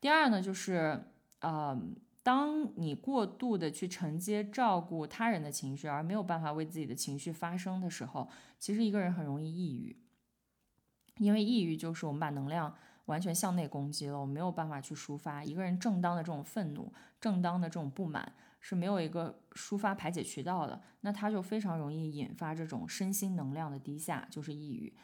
[0.00, 1.04] 第二呢，就是
[1.40, 1.78] 呃。
[2.22, 9.96] 当你过度的去承接照顾他人的情绪，而没有办法为自己的情绪发声的时候，其实一个人很容易抑郁。
[11.16, 12.76] 因为抑郁就是我们把能量
[13.10, 15.44] 完全向内攻击了，我没有办法去抒发。
[15.44, 24.94] 一个人正当的这种愤怒、正当的这种不满是没有一个抒发排解渠道的，那他就非常容易引发这种身心能量的低下，就是抑郁。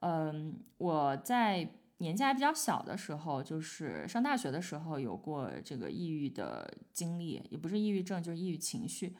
[0.00, 1.68] 嗯，我在。
[1.98, 9.16] 年纪还比较小的时候，就是上大学的时候，有过这个抑郁的经历，也不是抑郁症，就是抑郁情绪。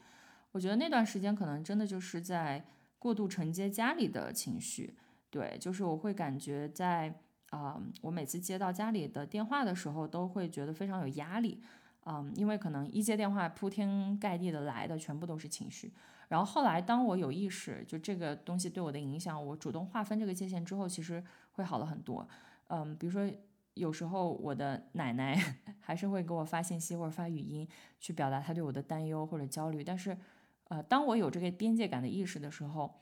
[0.52, 2.62] 我觉得那段时间可能真的就是在
[2.98, 4.94] 过度承接家里的情绪，
[5.30, 7.18] 对，就是我会感觉在
[7.50, 11.62] 啊，我每次接到家里的电话的时候，都会觉得非常有压力，
[12.04, 15.92] 嗯，因为可能一接电话，铺天盖地的来的全部都是情绪。
[16.28, 22.28] 然后后来，当我有意识，就这个东西对我的影响，我主动划分这个界限之后，其实会好了很多。
[22.66, 23.32] 嗯，比如说
[23.74, 25.38] 有时候我的奶奶
[25.78, 27.68] 还是会给我发信息或者发语音，
[28.00, 29.84] 去表达她对我的担忧或者焦虑。
[29.84, 30.18] 但是，
[30.64, 32.92] 呃，当我有这个边界感的意识的时候，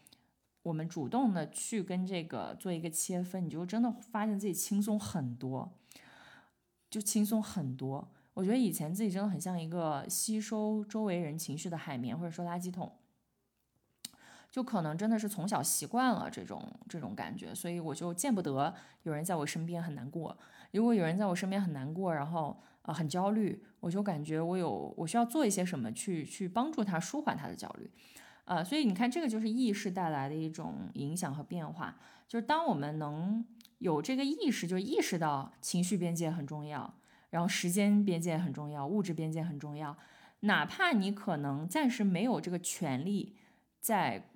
[0.65, 5.73] 我们主动的去跟这个做一个切分，你就真的发现自己轻松很多，
[6.91, 8.11] 就轻松很多。
[8.33, 12.93] 我觉得以前自己真的很像一个吸收周围人情绪的海绵或者说垃圾桶。
[14.51, 18.73] 就可能真的是从小习惯了这种这种感觉，所以我就见不得
[19.03, 20.39] 有人在我身边很难过。
[20.71, 27.91] 如果有人在我身边很难过，然后呃很焦虑，我就感觉我有我需要做一些什么去去帮助他舒缓他的焦虑，
[28.45, 31.99] 呃，所以你看这个就是意识带来的一种影响和变化。
[32.27, 33.45] 就是当我们能
[33.79, 36.95] 有这个意识，就意识到情绪边界很重要，
[37.31, 39.97] 然后时间边界很重要，物质边界很重要，
[40.41, 43.37] 哪怕你可能暂时没有这个权利
[43.81, 44.31] 在。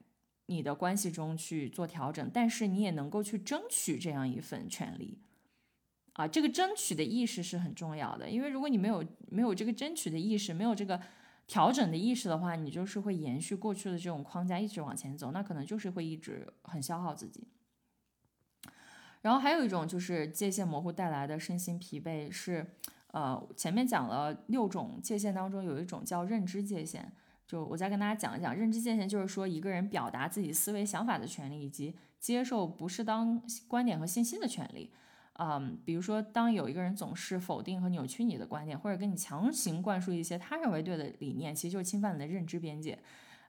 [0.51, 5.19] 你的关系中去做调整，但是你也能够去争取这样一份权利，
[6.15, 8.31] 啊，这个争取的意识是很重要的。
[8.31, 10.99] 因为如果你没有没有这个争取的意识，没有这个
[11.49, 17.49] 调整的意识的话，你就是会延续过去的这种框架一直往前走，那可能就是会一直很消耗自己。
[19.23, 22.65] 然后还有一种就是界限模糊带来的身心疲惫，是
[23.13, 27.11] 呃前面讲了六种界限当中有一种叫认知界限。
[27.47, 34.93] 就我再跟大家讲一讲认知界限，就是说一个人表达自己思维想法的权利，以及接受不适当观点和信息的权利。
[35.39, 42.99] 嗯，比如说，当有一个人总是否定和扭曲你的观点，或者跟你强行灌输一些他认为对的理念，其实就是侵犯你的认知边界。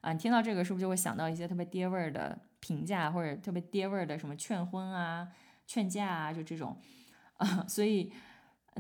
[0.02, 5.28] 啊，你听到这个是不是就会想到一些特别爹味儿的评价，或者特别爹味儿的什么劝婚啊、
[5.68, 6.78] 劝架啊，就这种
[7.38, 8.12] 啊，所以。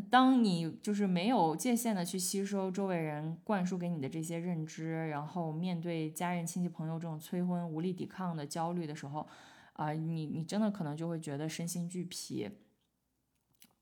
[0.10, 9.28] 当你就是没有界限的去吸收周围人灌输给你的这些认知，然后面对家人、亲戚、朋友这种催婚无力抵抗的焦虑的时候，
[9.74, 12.50] 啊，你你真的可能就会觉得身心俱疲。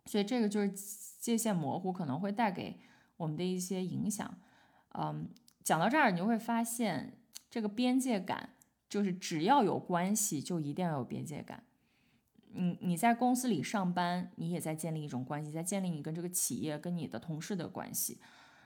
[0.07, 0.71] 所以这个就是
[1.19, 2.79] 界限模糊可能会带给
[3.17, 4.37] 我们的一些影响。
[4.93, 5.29] 嗯，
[5.63, 7.19] 讲到这儿，你就会发现
[7.51, 8.49] 这个边界感，
[8.89, 11.63] 就是只要有关系，就一定要有边界感。
[12.53, 18.19] 你你在公司里上班，你也在建立一种关系，在建立你跟这个企业、跟你的同事的关系。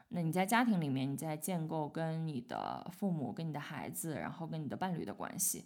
[0.10, 5.66] 那你在家庭里面，你在建构跟你的父母、跟你的孩子，然后跟你的伴侣的关系。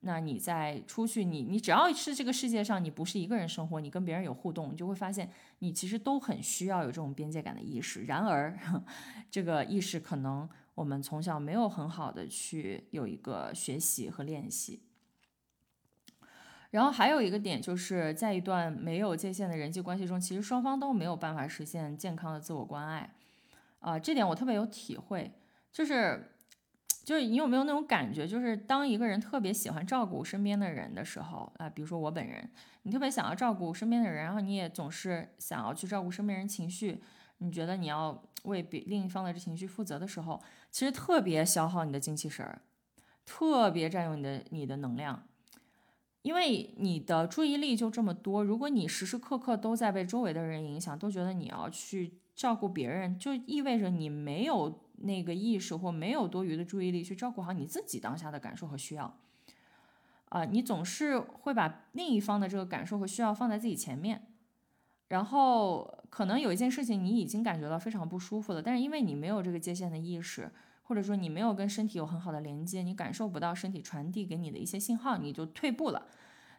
[0.00, 5.28] 那你在出去，你你只要是这个世界上，你不是一个人生活，你跟别人有互动，你就会发现，
[5.60, 8.04] 你其实都很需要有这种边界感的意识。
[8.04, 8.56] 然而，
[9.30, 14.82] 这个意识可能我们从小没有很好的去有一个学习和练习。
[16.70, 23.14] 然后还有一个点，就是在一段没有界限的人际关系中，其实双方都没有办法实现健康的自我关爱。
[23.80, 25.32] 啊，这点我特别有体会，
[25.72, 26.32] 就是。
[27.06, 32.50] 就是你有没有那种感觉，就是当一个人特别喜欢照顾身边的人的时候啊，比如说我本人，
[32.82, 37.00] 你特别想要照顾身边的人，然后你也总是想要去照顾身边人情绪，
[37.38, 40.42] 你觉得你要为别另一方的这情绪负责的时候，
[40.72, 42.60] 其实特别消耗你的精气神儿，
[43.24, 45.28] 特别占用你的你的能量，
[46.22, 54.82] 因为你的注意力就这么多，如果你时时刻刻都在被周围的人影响，都觉得你要去照顾别人，就意味着你没有。
[54.98, 59.18] 那个意识或没有多余的注意力去照顾好你自己当下的感受和需要，
[60.30, 64.26] 啊，你总是会把另一方的这个感受和需要放在自己前面，
[65.08, 70.50] 然后可能有一件事情你已经感觉到非常不舒服了，但是因为你没有这个界限的意识，
[70.82, 76.06] 或者说你没有跟身体有很好的连接，你感受不到身体传递给你的一些信号，你就退步了。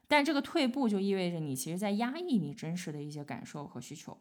[0.08, 4.18] 但这个退步就意味着你其实在压抑你真实的一些感受和需求。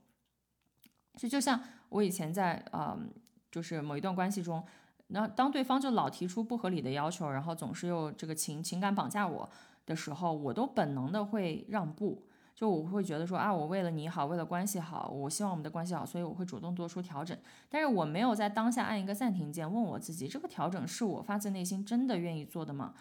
[1.17, 3.11] 就就像我以前在嗯。
[3.57, 4.63] 就是某一段关系中，
[5.07, 9.49] 那当对方就老提出不合理的要求，然后总是又这个情情感绑架我
[9.87, 12.23] 的时候，我都本能的会让步，
[12.55, 17.35] 就我会觉得说啊，我为了你好，为了关系好，我希望我们的关系好，所以我会主动做出调整。
[17.71, 22.93] 但是我没有在当下按一个暂停键，问我自己，这个调整是我发自内心真的愿意做的吗？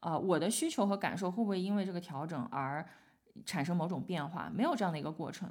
[0.00, 2.84] 啊，我的需求和感受会不会因为这个调整而
[3.46, 4.52] 产生某种变化？
[4.54, 5.50] 没有这样的一个过程，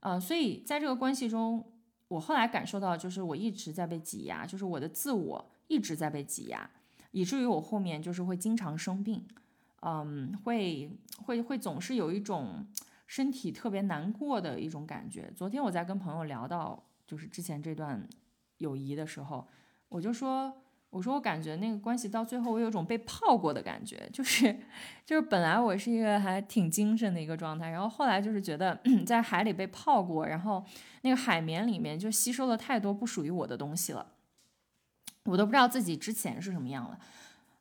[0.00, 1.64] 啊，所以在这个关系中。
[2.08, 6.68] 我后来感受到，就是我一直在被挤压，就是我的自我一直在被挤压，
[7.12, 9.26] 以至于我后面就是会经常生病，
[9.80, 10.90] 嗯，会
[11.24, 12.66] 会会总是有一种
[13.06, 15.32] 身体特别难过的一种感觉。
[15.36, 18.08] 昨天我在跟朋友聊到就是之前这段
[18.58, 19.46] 友谊的时候，
[19.88, 20.52] 我就说。
[20.94, 24.56] 我说，我感觉那个关系到最后，我有种被泡过的感觉，就是，
[25.04, 30.64] 就是本来我是一个还挺精神的一个状态，然后后来就是觉得 在海里被泡过，然后
[31.02, 34.06] 那个海绵里面就吸收了太多不属于我的东西了，
[35.24, 36.96] 我都不知道自己之前是什么样了。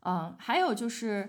[0.01, 1.27] 嗯，还有就是，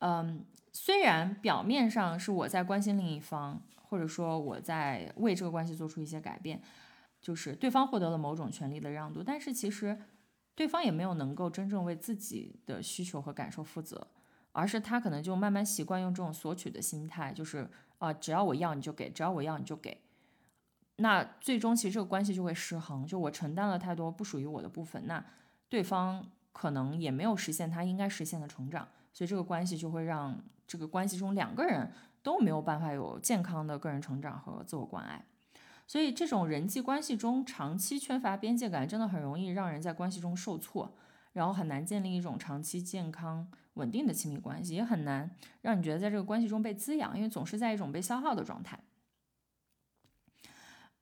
[0.00, 6.60] 嗯，虽然表面上是我在关心另一方，或者说我在为这个关系做出一些改变，
[7.22, 9.98] 就是对方获得了某种权利的让渡，但是其实。
[10.56, 14.08] 对方也没有能够真正为自己的需求和感受负责，
[14.52, 20.00] 而是他可能就慢慢习惯用这种索取的心态，就是啊，只要我要你就给，只要我要你就给。
[20.96, 25.22] 那最终其实这个关系就会失衡，就我承担了太多不属于我的部分，那
[25.68, 31.92] 对方可能也没有实现他应该实现的成长，所以这个关系就会让这个关系中两个人
[32.22, 35.22] 都没有办法有健康的个人成长和自我关爱。
[35.86, 40.96] 所以，这种人际关系中长期缺乏边界感，真的很容易让人在关系中受挫，
[41.32, 45.30] 然后很难建立一种长期健康稳定的亲密关系，也很难
[45.62, 48.80] 让你觉得在这个关系中被滋养，因为总是在一种被消耗的状态。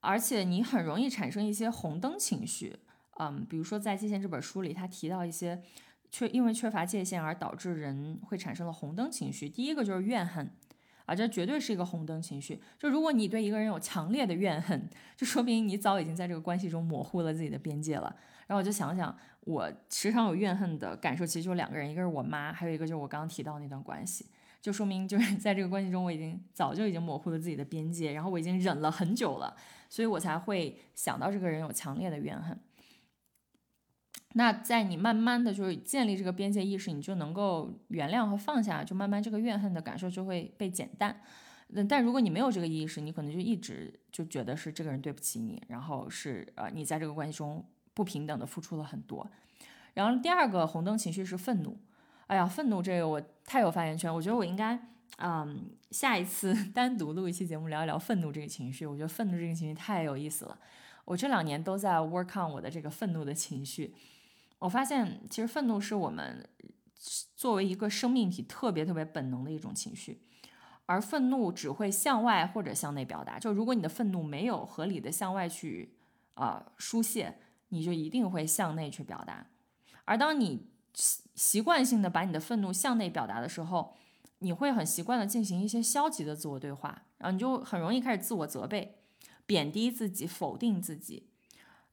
[0.01, 2.79] 而且，你很容易产生一些红灯情绪，
[3.18, 5.62] 嗯，比如说在《界限》这本书里，他提到一些
[6.11, 10.55] 缺因为缺乏界限而导致人会产生了红灯情绪，第一个就是怨恨。
[11.07, 12.61] 啊，这绝对是一个红灯情绪。
[12.79, 18.14] 就如果你对一个人有强烈的怨恨，就说明你早已经在这个关系中模糊了自己的边界了。
[18.47, 24.27] 然后我就想想，我时常有怨恨的感受，其实就两个人，一个是我妈，还有一个就是我刚刚提到那段关系，
[24.61, 29.55] 就说明就是 在这个关系中，我已经早就已经模糊了自己的边界，然后我已经忍了很久了，
[29.88, 32.59] 所以我才会想到这个人有强烈的怨恨。
[34.37, 41.20] 那在你慢慢的就是建立这个边界意识，你就能够原谅和放下，就慢慢这个怨恨的感受就会被减淡。
[41.68, 49.25] 嗯，但如果你没有这个意识，你可能就一直就觉得是这个人对不起你，然后是呃你在这个关系中不平等的付出了很多。
[49.94, 51.79] 然后第二个红灯情绪是愤怒。
[52.27, 54.77] 哎呀，愤怒这个我太有发言权，我觉得我应该
[55.18, 58.85] 嗯下一次 单独录一期节目聊一聊愤怒这个情绪。
[58.85, 60.59] 我觉得愤怒这个情绪太有意思了。
[61.05, 63.94] 我这两年都在 work on 我的这个愤怒的情绪。
[64.59, 66.48] 我发现，其实愤怒是我们
[67.35, 70.23] 作为一个生命体特别特别本能的一种情绪，
[70.87, 73.38] 而愤怒只会向外或者向内表达。
[73.38, 75.96] 就如果你的愤怒没有合理的向外去
[76.35, 77.38] 啊疏泄，
[77.69, 79.46] 你就一定会向内去表达。
[80.07, 83.94] 而当你习习惯性的把你的愤怒向内表达的时候，
[84.38, 88.98] 你会很习惯的进行一些消极的自我对话，然后你就很容易开始自我责备、
[89.44, 91.31] 贬低自己、否定自己，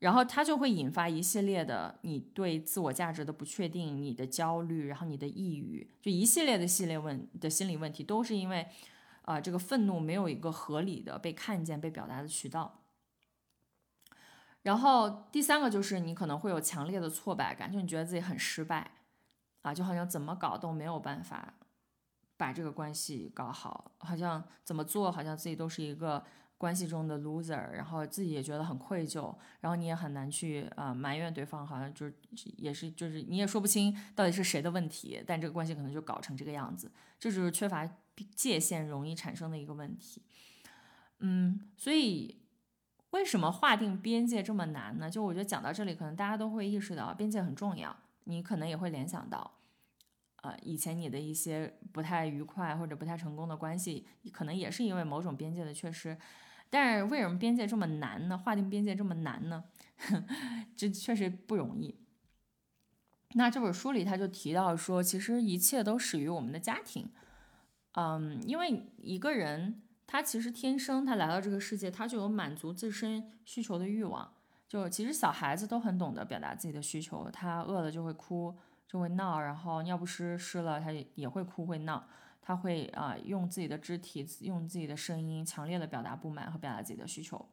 [0.01, 8.67] 然后它就会引发一系列的你对自我价值的不确定、你的焦虑，然后你的抑郁，就一系列的系列问的心理问题，都是因为
[9.21, 12.81] 啊这个愤怒没有一个合理的被看见、被表达的渠道。
[14.63, 18.91] 然后第三个就是你可能会有强烈的挫败感，就你觉得自己很失败，
[19.61, 21.53] 啊，就好像怎么搞都没有办法
[22.37, 26.23] 把这个关系搞好，好像怎么做好像自己都是一个
[26.61, 32.13] 关系中的 loser，然后自己也觉得很愧疚，然后你也很难去啊埋怨对方，好像就是
[32.57, 37.89] 也是就是你也说不清到底是谁的问题，但这个关系可能就搞成这个样子，这就是缺乏
[38.35, 40.21] 界限容易产生的一个问题，
[41.19, 42.37] 嗯，所以。
[43.11, 45.09] 为什么划定边界这么难呢？
[45.09, 47.93] 就我觉得讲到这里，可能大家都会意识到边界很重要。
[48.23, 49.51] 你可能也会联想到，
[50.37, 56.17] 呃，以前你的一些不太愉快或者不太成功的关系，可能也是因为某种边界的缺失。
[56.71, 58.35] 但是为什么边界这么难呢？
[58.35, 59.63] 划定边界这么难呢？
[60.75, 61.95] 这确实不容易。
[63.33, 67.11] 那这本书里他就提到说，其实一切都始于我们的家庭。
[67.91, 69.83] 嗯，因为一个人。
[70.07, 74.29] 他其实天生，他来到这个世界，他就有满足自身需求的欲望。
[74.67, 78.53] 就其实小孩子都很懂得表达自己的需求，他饿了就会哭，
[78.85, 82.05] 就会闹，然后尿不湿湿了，他也也会哭会闹，
[82.41, 87.45] 他会啊用自己的肢体，用自己的声音，强烈的表达不满和表达自己的需求。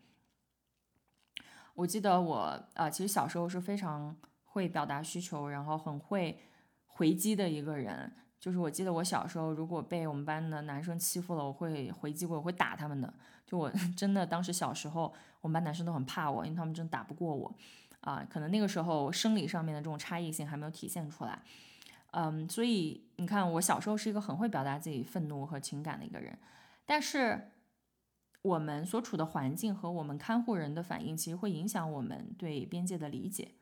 [1.74, 6.40] 我记得我啊，其实小时候是非常会表达需求，然后很会
[6.86, 8.12] 回击的一个人。
[8.40, 13.12] 就是我记得我小时候，如果被我们班的男生欺负了，我会回击过，我会打他们的。
[13.44, 17.52] 就我 真的当时小时候，我们班男生都很怕我，因为他们真打不过我，
[18.00, 21.42] 啊，可能那个时候生理上面的这种差异性还没有体现出来，
[22.12, 26.38] 嗯，所以你看我小时候是一个很会表达自己愤怒和情感的一个人，
[26.86, 27.52] 但是
[28.42, 33.52] 我们所处的环境和我们看护人的反应，其实会影响我们对边界的理解，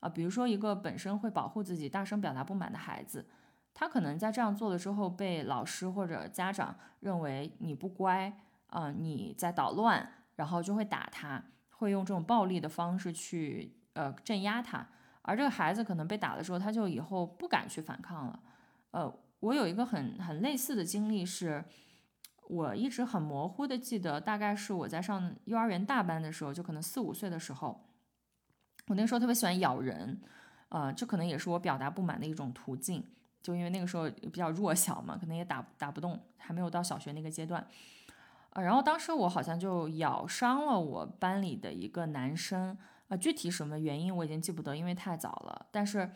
[0.00, 3.26] 啊，比如说一个本身会保护自己、大声表达不满的孩子。
[3.74, 8.30] 他可能在这样做了之后，被老师或者家长认为你不乖
[8.66, 14.88] 啊，你在捣乱，然后就会打他，会用这种暴力的方式去呃镇压他。
[15.22, 18.40] 而这个孩子可能被打的时候，他就以后不敢去反抗了。
[18.90, 21.64] 呃，我有一个很很类似的经历，是
[22.48, 27.84] 我一直很模糊的记得，大概是我在上幼儿园大班的时候，就可能四五岁的时候，
[28.88, 30.20] 我那时候特别喜欢咬人，
[30.68, 33.04] 呃，这可能也是我表达不满的一种途径。
[33.40, 37.66] 就因为那个时候比较弱小嘛，可能也打打不动，还没有到小学那个阶段，
[38.50, 42.78] 呃，然后当时我好像就咬伤了我班里的一个男生，
[43.12, 45.66] 呃，具体什么原因我已经记不得，因为太早了。
[45.70, 46.10] 但是，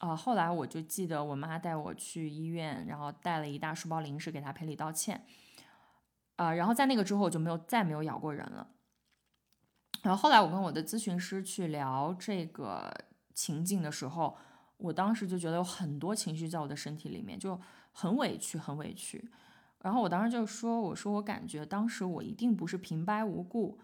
[0.00, 5.24] 啊，后来我就记得我妈带我去医院，然后带了一大书包零食给他赔礼道歉，
[6.36, 8.68] 啊，然后在那个之后我就没有再没有咬过人了。
[10.02, 12.94] 然后后来我跟我的咨询师去聊这个
[13.32, 14.36] 情境的时候。
[14.76, 17.58] 我当时就觉得有很多情绪在我的身体里面，就
[17.92, 19.30] 很委屈，很委屈。
[19.78, 23.78] 然后我当时就说：“我说我感觉当时我一定不是平白无故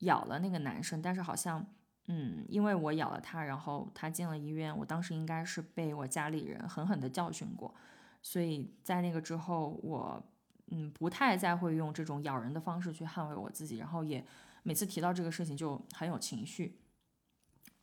[0.00, 1.64] 咬了那个男生，但是好像，
[2.06, 4.76] 嗯，因为我咬了他，然后他进了医院。
[4.76, 7.74] 我当时应该是被我家里人狠狠地教训过，
[8.22, 10.22] 所以在那个之后，我
[10.68, 13.78] 嗯不太再会用这种咬人的方式去捍卫我自己。
[13.78, 14.24] 然后也
[14.62, 16.78] 每次提到这个事情就很有情绪。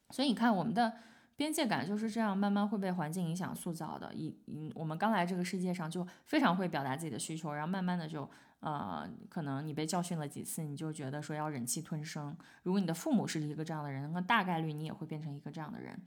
[0.10, 0.94] 所以你看我们的。”
[1.36, 4.14] 边界感就是这样慢慢会被环境影响塑造的。
[4.14, 8.30] 一嗯，我们刚来这个世界上就非常会表达自己的需求，然后慢慢的就
[8.64, 12.34] 呃，可能你被教训了几次，你就觉得说要忍气吞声。
[12.64, 16.02] 如果你的父母是一个这样的人，那大概率你也会变成一个这样的人。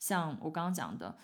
[0.00, 1.16] 像我刚刚讲的，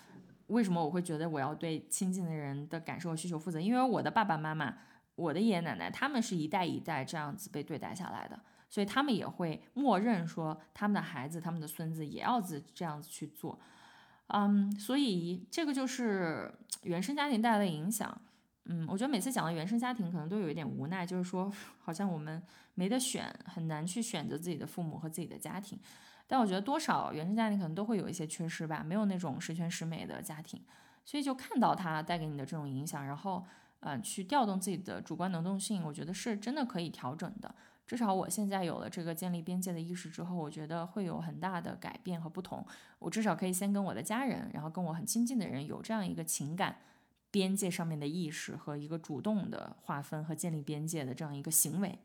[0.47, 3.59] 为什么我会觉得我要对亲近的人的感受和需求负责？
[3.59, 4.77] 因为我的爸爸妈妈、
[5.15, 8.39] 我的爷爷奶奶，他们是一代一代这样子被对待下来的。
[8.69, 13.59] 所以他们也会默认说，他们的孩子、他们的孙子也要子这样子去做，
[14.27, 18.21] 嗯，所以这个就是原生家庭带来的影响。
[18.69, 22.41] 嗯，我觉得每次讲到原生家庭，可能都有一点无奈，就是说好像我们
[22.75, 25.79] 没得选，很难去选择自己的父母和自己的家庭。
[26.27, 30.61] 但我觉得多少原生家庭可能都会有一些缺失吧，没有那种十全十美的家庭，
[31.05, 33.45] 所以就看到它带给你的这种影响，然后
[33.79, 37.55] 嗯，去调动自己的主观能动性，我觉得是真的可以调整的。
[37.85, 42.65] 至少我现在有了这个建立边界的意识之后，我觉得会有很大的改变和不同。
[42.99, 46.75] 我至少可以先跟我的家人，然后跟我很亲近的人有这样一个情感
[47.37, 51.99] 边界上面的意识和一个主动的划分和建立边界的这样一个行为。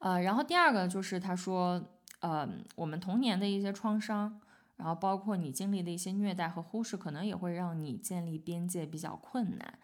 [0.00, 1.80] 呃，然后第二个就是他说，
[2.18, 4.40] 呃，我们童年的一些创伤，
[4.76, 9.78] 然后包括你经历的一些虐待和忽视，可能也会让你建立边界比较困难。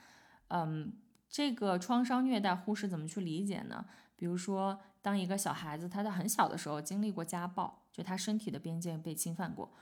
[0.48, 0.94] 嗯，
[1.28, 3.86] 这个创伤虐待忽视怎么去理解呢？
[4.16, 9.72] 比如说，当一个小孩子他在很小的时候经历过家暴，就他身体的边界被侵犯过，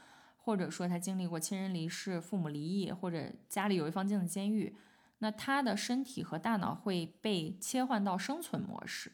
[0.45, 4.76] 或者说他经历过亲人离世、父母离异，或者家里有一方进了监狱，
[5.18, 9.12] 那他的身体和大脑会被切换到生存模式，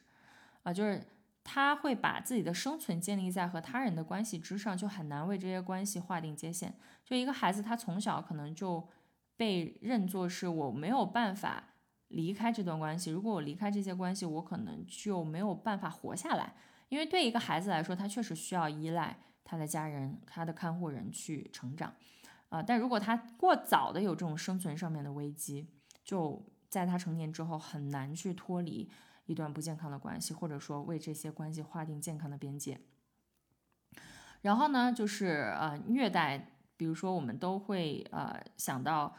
[0.63, 1.07] 啊，就是
[1.45, 6.75] 他会把自己的生存建立在和他人的关系之上，就很难为这些关系划定界限。
[7.05, 8.89] 就一个孩子，他从小可能就
[9.37, 11.65] 被认作是我没有办法。
[12.09, 16.55] 离开这段关系，如果我离开这些关系，我可能就没有办法活下来。
[16.89, 19.15] 因为对一个孩子来说，他确实需要依赖
[19.49, 21.91] 他的家人、他的看护人去成长，
[22.51, 25.67] 啊，但如果他过早的有这种生存上面的危机，
[26.05, 28.91] 就在他成年之后很难去脱离
[29.25, 32.79] 一段不健康的关系，或者说为这些关系划定健康的边界。
[34.43, 39.17] 然后呢，就是呃虐待，比如说我们都会呃想到。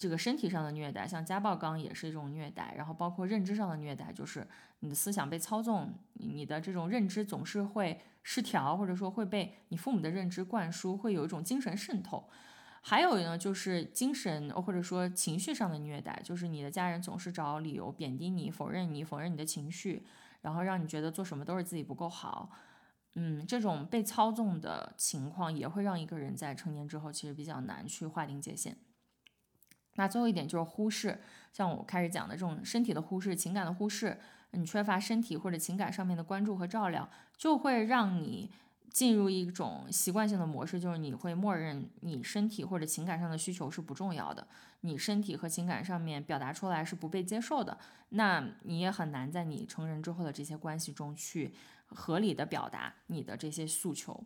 [0.00, 4.48] 这个身体上的虐待，像家暴刚也是一种虐待，然后包括认知上的虐待，就是
[4.78, 12.30] 你的思想被操纵，你的这种认知总是会失调，或者说会被你父母的认知灌输，会有一种精神渗透。
[12.80, 20.06] 还有呢，就是精神或者说情绪上的虐待，就是你的家人总是找理由贬低你、否认你、否认你的情绪，
[20.40, 22.50] 然后让你觉得做什么都是自己不够好。
[23.16, 28.74] 嗯，这种被操纵的情况也会让一个人在成年之后其实比较难去划定界限。
[30.00, 31.20] 那最后一点就是忽视，
[31.52, 34.18] 像我开始讲的这种身体的忽视、情感的忽视，
[34.52, 38.50] 你缺乏身体或者情感上面的关注和照料，就会让你
[38.88, 44.48] 进入一种习惯性的模式，就是你会默认你身体或者情感上的需求是不重要的，
[44.80, 47.76] 你身体和情感上面表达出来是不被接受的，
[48.08, 51.52] 那你也很难在你成人之后的这些关系中去
[51.88, 54.24] 合理的表达你的这些诉求。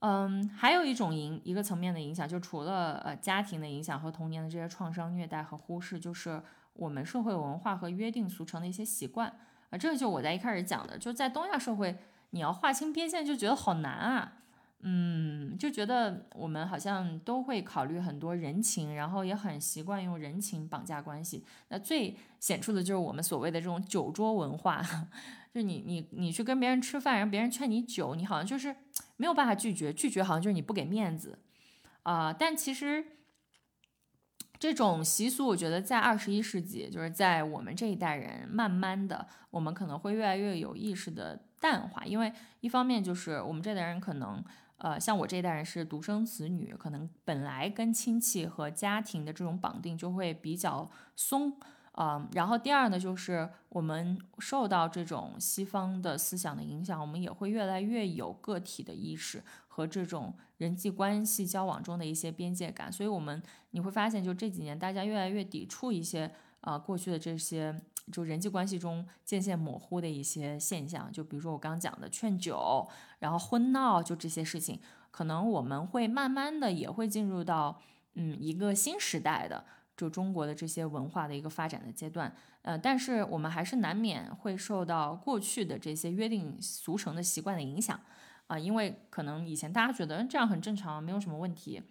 [0.00, 6.40] 嗯，还有一种影一个层面的影响，就除了呃家庭的影响和童年的这些创伤、虐待和忽视，就是
[6.74, 9.28] 我们社会文化和约定俗成的一些习惯
[9.70, 9.76] 啊。
[9.76, 11.98] 这个就我在一开始讲的，就在东亚社会，
[12.30, 14.32] 你要划清边线就觉得好难啊。
[14.82, 21.44] 嗯，就觉得我们好像都会考虑很多人情，然后也很习惯用人情绑架关系。
[21.70, 24.80] 那最显著的就是我们所谓的这种酒桌文化。
[25.52, 28.76] 就你你你去跟别人吃饭，然后别人劝你酒，你好像就是
[29.16, 31.38] 没有办法拒绝，拒绝好像就是你不给面子
[32.02, 32.32] 啊。
[32.32, 33.04] 但其实
[34.58, 42.04] 这种习俗，我觉得在二十一世纪，就是在我们这一代人，慢慢的，我们可能会越来越有意识的淡化。
[42.04, 44.44] 因为一方面就是我们这代人可能，
[44.76, 51.58] 呃，像我这一代人是独生子女，可能本来跟亲戚和家庭的这种绑定就会比较松。
[52.00, 62.92] 嗯，然后第二呢，就是我们受到这种西方的思想的影响，我们也会越来越有个体的意识和这种人际关系交往中的一些边界感。
[62.92, 63.42] 所以，我们
[63.72, 67.74] 你会发现，就这几年大家越来越抵触一些啊过去的这些
[68.12, 71.10] 就人际关系中界限模糊的一些现象。
[71.10, 72.88] 就比如说我刚讲的劝酒，
[73.18, 74.80] 然后婚闹，就这些事情，
[75.10, 77.82] 可能我们会慢慢的也会进入到
[78.14, 79.64] 嗯一个新时代的。
[79.98, 82.32] 就中国的这些文化的一个发展的阶段，
[82.62, 88.00] 呃，但是我们还是难免会受到过去的这些约定俗成的习惯的影响，
[88.46, 91.82] 啊，因为可能以前大家觉得这样很正常，没有什么问题，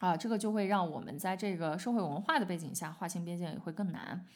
[0.00, 4.26] 啊，这个就会让我们在这个社会文化的背景下划清边界也会更难，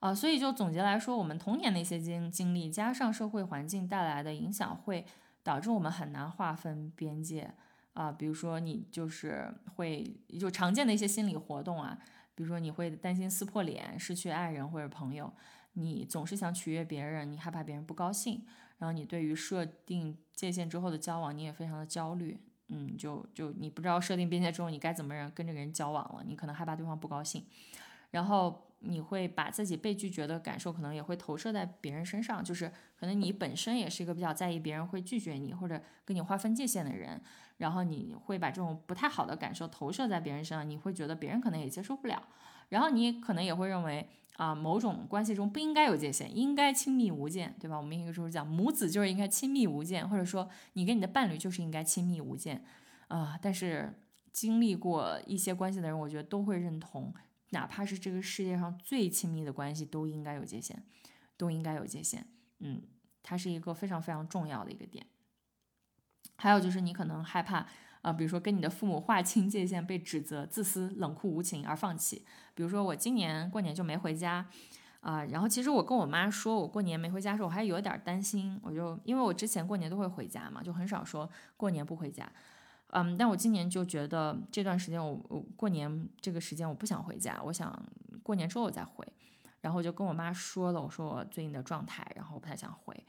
[0.00, 5.04] 啊，所以就总结来说，我们童年的一些经经历加上社会环境带来的影响，会
[5.42, 7.52] 导致我们很难划分边界。
[7.96, 11.98] 啊，比如说你就是会就常见的一些心理活动啊，
[12.34, 15.32] 比如说你会担心撕破脸、失去爱人或者朋友，
[15.72, 18.44] 你总是想取悦别人，你害怕别人不高兴，
[18.76, 22.38] 然后你对于设定界限之后的交往你也非常的焦虑，
[22.68, 27.44] 嗯，就就你不知道设定边界之后你该怎么人跟这个人交往了，你可能害怕对方不高兴，
[28.10, 28.62] 然后。
[28.80, 37.20] 你会把自己被拒绝的感受，可能也会投射在别人身上，就是可能你本身也是一个比较在意别人会拒绝你或者跟你划分界限的人，
[37.58, 42.22] 然后你会把这种不太好的感受投射在别人身上，你会觉得别人可能也接受不了，
[42.68, 47.76] 然后你可能也会认为啊，某种关系中不应该有界限，应该亲密无间，对吧？
[47.76, 52.62] 我们一个时候讲母子就是应该亲密无间，或者说你跟你的伴侣就是应该亲密无间，
[53.08, 53.98] 啊，但是
[54.32, 57.14] 经历过一些关系的人，我觉得都会认同。
[57.50, 60.82] 哪怕是这个世界上最亲密的关系，都应该有界限，
[61.36, 62.26] 都应该有界限。
[62.58, 62.82] 嗯，
[63.22, 65.06] 它是一个非常非常重要的一个点。
[66.36, 67.66] 还有就是你可能害怕
[68.02, 72.24] 啊，比如说跟你的父母划清界限，被指责自私、冷酷无情而放弃。
[72.54, 74.46] 比如说我今年过年就没回家
[75.00, 78.58] 啊，然后其实我跟我妈说我过年没回家的时候，我还有点担心。
[78.62, 82.30] 我就因为我之前过年都会回家嘛，就很少说过年不回家。
[82.90, 87.76] 嗯，但我今年就觉得这段时间我我过年这个时间我不想回家，我想
[88.22, 89.06] 过年之后我再回。
[89.62, 93.04] 然后我就跟我妈说了，我说我最近的状态，然后我不太想回。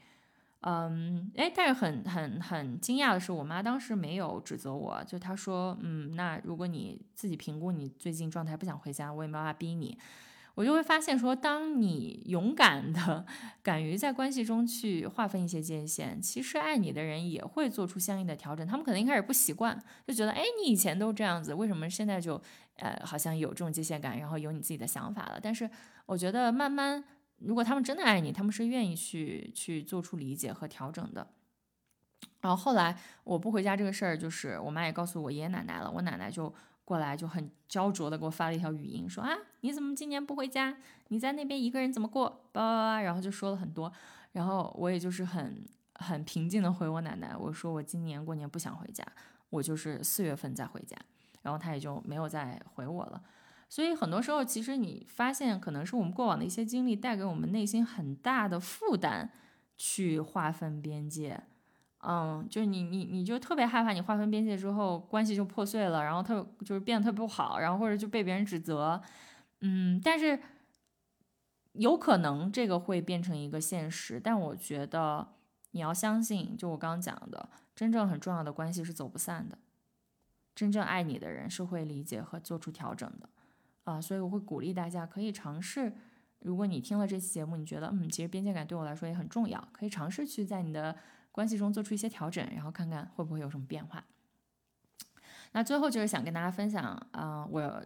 [0.62, 9.96] 嗯，哎，但是很很很惊讶的是，我妈当时没有指责我，就她说，嗯，那如果你自己评估你最近状态不想回家，我也没办法逼你。
[10.56, 13.24] 我就会发现说，当你勇敢的
[13.62, 18.66] 敢于在关系中去划分一些界限，其实爱你的人也会做出相应的调整。
[18.66, 22.42] 他们可能一开始不习惯，就觉得，哎，你以前都这样子，为什么现在就，
[22.78, 25.38] 呃，好像有这种界限感，然后有你自己的想法了？
[25.40, 25.70] 但是
[26.06, 27.04] 我觉得慢慢。
[27.38, 31.26] 如果他们真的爱你，他们是愿意去去做出理解和调整的。
[32.40, 36.52] 然后后来我不回家这个事儿，就是我妈也告诉我爷爷奶奶了，我奶奶就
[36.84, 40.76] 过来就很焦灼的给我发了一条语音，说啊你怎么今年不回家？
[41.08, 42.28] 你在那边一个人怎么过？
[42.52, 43.92] 叭叭叭，然后就说了很多。
[44.32, 45.64] 然后我也就是很
[45.94, 49.04] 很平静的回我奶奶，我说我今年过年不想回家，
[49.50, 50.96] 我就是四月份再回家。
[51.42, 53.22] 然后她也就没有再回我了。
[53.68, 59.30] 所以很多时候，其实你发现，可能是我们过往的一些经历带给我们内心很大的负担，
[59.76, 61.42] 去划分边界。
[62.00, 69.02] 嗯，就是你你你就特别害怕，你划分边界之后，关系就破碎了，然后特就是变得特别不好，然后或者就被别人指责。
[69.60, 70.38] 嗯，但是
[71.72, 75.34] 有可能这个会变成一个现实，但我觉得
[75.72, 79.58] 你要相信，就我刚刚讲的，真正很重要的关系是走不散的，
[80.54, 83.28] 真正爱你的人是会理解和做出调整的。
[83.88, 85.90] 啊，所以我会鼓励大家可以尝试，
[86.40, 90.94] 如果你听了这期节目，你觉得嗯，其实边界感对我来说也很重要，可以尝试去在你的
[91.32, 94.04] 关系中做出一些调整，然后看看会不会有什么变化。
[95.52, 97.82] 那最后就是想跟大家分享啊，我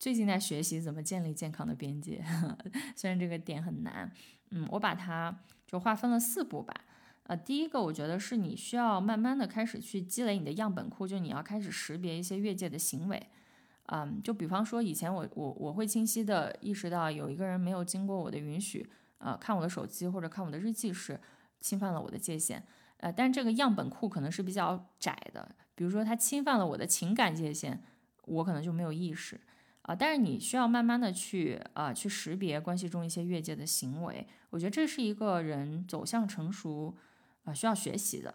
[0.00, 2.24] 最近在学习怎么建立健康的边界，
[2.96, 4.10] 虽然这个点很难，
[4.50, 6.74] 嗯，我把它就划分了四步吧。
[7.22, 13.28] 呃，第一个我觉得是你需要慢慢的开始去积累你的样本库，就你要开始识别一些越界的行为。
[13.86, 21.20] 嗯，就比方说，以前我我我会清晰的意识到有一个人没有经过我的允许，呃，看我的手机或者看我的日记是
[21.60, 22.62] 侵犯了我的界限，
[22.98, 27.78] 呃，但这个样本库可能是比较窄的，比如说他侵犯了我的情感界限，
[28.24, 29.38] 我可能就没有意识，
[29.82, 36.96] 啊，但是你需要慢慢的去啊去识别关系中一些越界的行为，我觉得这是一个人走向成熟
[37.44, 38.34] 啊需要学习的。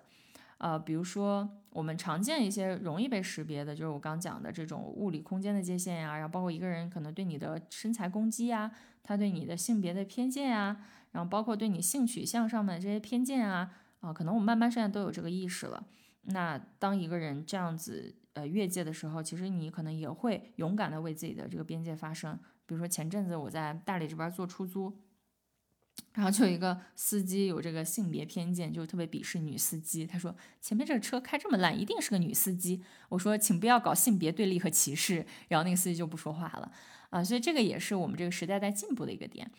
[0.60, 8.70] 呃，比如说我们常见一些容易被识别的，就是我刚讲的这种物理空间的界限呀，然后包括一个人可能对你的身材攻击呀，
[9.01, 10.78] 他对你的性别的偏见呀，
[11.12, 15.86] 然后包括对你性取向上面的这些偏见啊，啊，可能我们慢慢现在都有这个意识了。
[16.24, 22.38] 那当一个人这样子呃越界的时候，其实你可能也会勇敢的为自己的这个边界发声。
[22.66, 24.93] 比如说前阵子我在大理这边做出租。
[26.14, 30.06] 然后就有一个司机有这个性别偏见，就特别鄙视女司机。
[30.06, 32.84] 他说前面这个车开这么烂，一定是个女司机。
[33.10, 35.26] 我说请不要搞性别对立和歧视。
[35.47, 36.72] 然后那个司机就不说话了
[37.10, 37.24] 啊。
[37.24, 39.50] 所以这个也是我们这个时代在进步的一个点。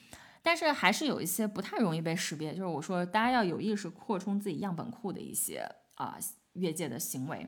[0.43, 6.19] 但是还是有一些不太容易被识别，就是我说大家要有意识扩充自己样本库的一些啊
[6.55, 7.47] 越界的行为。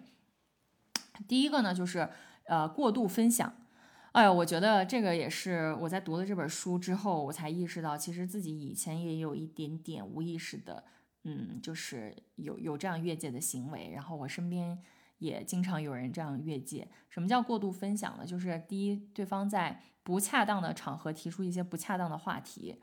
[1.29, 2.09] 第一个呢就是
[2.47, 3.55] 呃过度分享。
[4.13, 10.85] 哎呀，我觉得这个也是我在读了这本书之后，我才意识到，其实自己以前也有一点点无意识的，
[11.25, 13.91] 嗯，就是有有这样越界的行为。
[13.91, 14.79] 然后我身边
[15.17, 16.87] 也经常有人这样越界。
[17.09, 18.27] 什么叫过度分享呢？
[18.27, 22.77] 就是第一，对方在不恰当的场合提出一些不恰当的话题，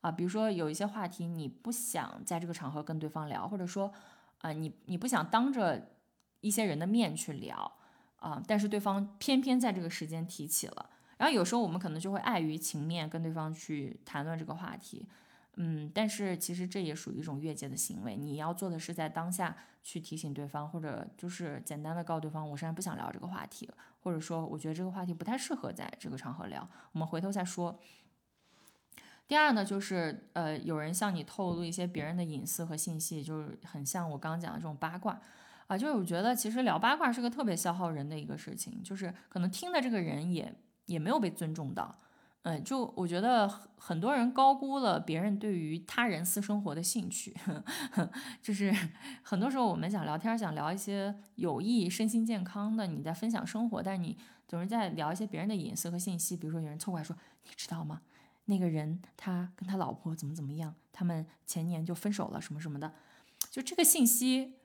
[0.00, 3.92] 啊，比如说有一些话题你不想在这个场合跟对方聊，或者说，
[4.38, 5.88] 啊，你你不想当着
[6.40, 7.78] 一些人的面去聊。
[8.22, 15.04] 啊，但是对方偏偏在这个时间提起了，然后有时候我们可能就会碍于情面跟对方去谈论这个话题，
[15.56, 18.16] 嗯，但是其实这也属于一种越界的行为。
[18.16, 23.68] 你要做的是在当下去提醒对方，或者就是简单的告对方，我现在不想聊这个话题，
[24.04, 27.80] 或者说我觉得这个话题不太适合在这个场合聊，我们回头再说。
[29.26, 35.20] 第二呢，就是呃，有人向你透露一些别人的隐私和信息，就是很像我刚刚讲的这种八卦。
[35.66, 40.54] 啊，就是我觉得其实聊八卦是个特别消耗人的一个事情，就是可能听的这个人也
[40.86, 41.98] 也没有被尊重到，
[42.42, 43.48] 嗯，就我觉得
[43.78, 47.34] 很多人高估了别人对于他人私生活的兴趣，
[48.42, 48.74] 就是
[49.22, 58.02] 很多时候我们想聊天，想聊一些有益身心健康的，你在分享生活，但你总是在聊一些别人的隐私和信息，比如说有人凑过来说，你知道吗？
[58.46, 62.92] 那个人他跟他老婆怎么怎么样，他们前年就分手了，什么什么的，
[63.50, 64.56] 就这个信息。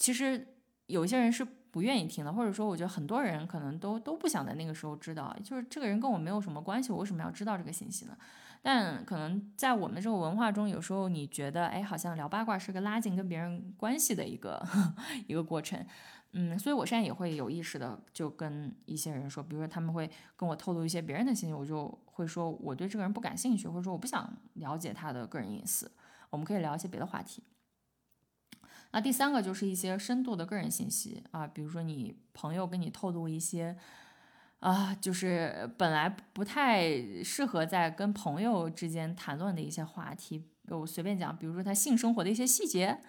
[0.00, 8.16] 其实有些人是不愿意听的，或者说，我觉得很多人可能都都不想在那个时候知道，就是这个人跟我没有什么关系，我为什么要知道这个信息呢？
[8.62, 14.66] 但可能在我们这个文化中，有时候你觉得，哎，好像聊八卦是个拉近跟别人关系的一个
[15.28, 15.86] 一个过程，
[16.32, 25.90] 嗯，所以我现在也会有意识的就跟一些人说，比如说他们会跟我透露一些别人的信息，我就会说我对这个人不感兴趣，或者说我不想了解他的个人隐私，
[26.30, 27.42] 我们可以聊一些别的话题。
[28.92, 33.76] 那第三个就是一些深度的个人信息啊，比如说你朋友跟你透露一些，
[34.58, 43.00] 啊，就是本来不太适合在跟朋友之间谈论的一些话题，我随便讲，比如说他性生活的一些细节，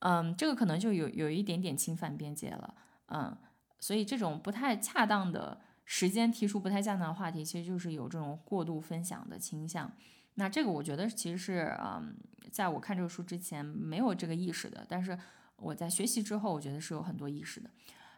[0.00, 2.74] 嗯，这个可能就有有一点点侵犯边界了，
[3.08, 3.34] 嗯，
[3.80, 9.90] 所以这种不太恰当的时间提出不太恰当的话题，其实就是有这种过度分享的倾向。
[10.34, 12.14] 那这个我觉得其实是，嗯，
[12.50, 15.16] 在我看这个书之前没有这个意识的，但是
[15.56, 17.70] 我在学习之后，我觉得是有很多意识的。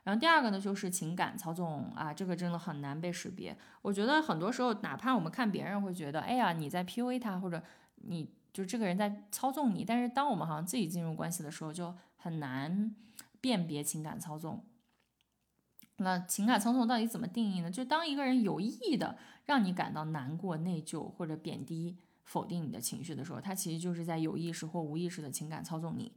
[0.04, 3.56] 然后第二个呢，就是情感操纵啊，这个真的很难被识别。
[3.82, 7.62] 我觉得很多时候，哪怕我们看别人会觉得，哎呀，你在 PUA 他，或者
[7.96, 12.94] 你就这个人在操纵你，但是当我们好像自己进入关系的时候，就很难
[13.40, 14.64] 辨别情感操纵。
[15.98, 17.70] 那情感操纵到底怎么定义呢？
[17.70, 21.96] 就当一个人有意的让你感到难过、内疚或者贬低。
[22.28, 26.10] 否定你的情绪的时候，他其实就是在有意识或无意识的情感操纵你。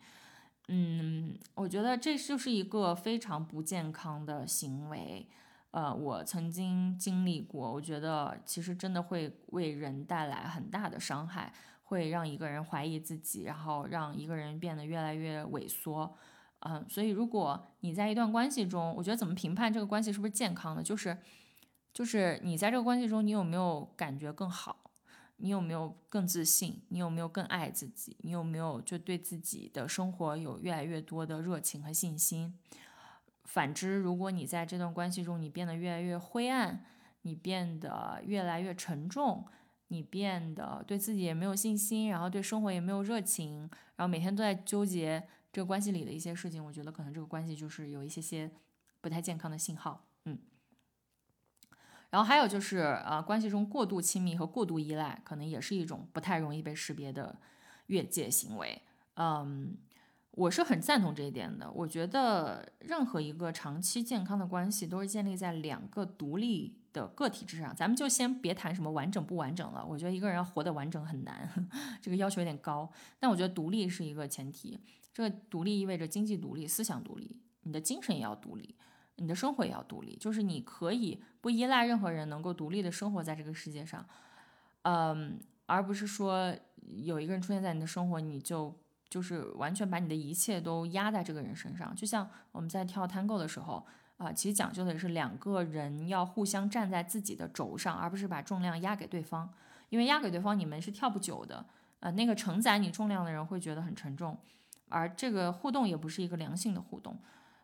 [0.68, 5.30] 嗯，我觉得这就是一个非常不健康的行为。
[5.70, 11.54] 呃，我曾经经历过，我觉得其实真的会为人带来很大的伤害，
[11.84, 16.18] 会让一个人怀疑自己，然后让一个人变得越来越萎缩。
[16.62, 21.18] 嗯，所以如果你在一段关系中，我觉得怎么评判这个关系是不是健康的，就是
[21.94, 24.92] 就是你在这个关系中，你有没有感觉更好？
[25.38, 26.82] 你有没有更自信？
[26.90, 28.18] 你有没有更爱自己？
[28.24, 32.60] 你有没有就对自己的生活有越来越多的热情和信心？
[33.46, 36.84] 反之，如果你在这段关系中你变得越来越灰暗，
[37.22, 39.46] 你变得越来越沉重，
[39.88, 43.62] 你变得对自己也没有信心，然后对生活也没有热情，
[43.96, 48.52] 然后每天都在纠结这个关系里的一些事情，我觉得可能这个关系就是有一些些
[49.02, 50.06] 不太健康的信号。
[50.26, 50.38] 嗯。
[52.12, 57.40] 然后还有就是，啊，关系中过度亲密和过度依赖，可能也是一种不太容易被识别的
[57.88, 58.82] 越界行为。
[59.14, 59.78] 嗯，
[60.32, 61.70] 我是很赞同这一点的。
[61.72, 67.76] 我觉得任何一个长期健康的关系，都是建立在两个独立的个体之上。
[67.76, 69.86] 咱们就先别谈什么完整不完整了。
[69.86, 71.68] 我觉得一个人要活得完整很难，
[72.02, 72.92] 这个要求有点高。
[73.20, 74.80] 但我觉得独立是一个前提。
[75.14, 78.76] 这个独立意味着经济独立、思想独立，你的精神也要独立。
[79.22, 84.06] 你的生活也要独立，就是你可以不依赖任何人，能够独立的生活在这个世界上，
[84.84, 86.56] 嗯，而不是说
[87.04, 88.74] 有一个人出现在你的生活，你就
[89.10, 91.94] 就是完全把你的一切都压在这个人身上。
[91.94, 93.86] 就像我们在跳探戈的时候
[94.16, 99.52] 啊，其实讲究的是两个人要互相站在自己的轴上，而不是把重量压给对方，
[99.90, 101.66] 因为压给对方你们是跳不久的，
[102.00, 104.38] 呃，那个承载你重量的人会觉得很沉重，
[104.90, 107.18] 而这个互动也不是一个良性的互动，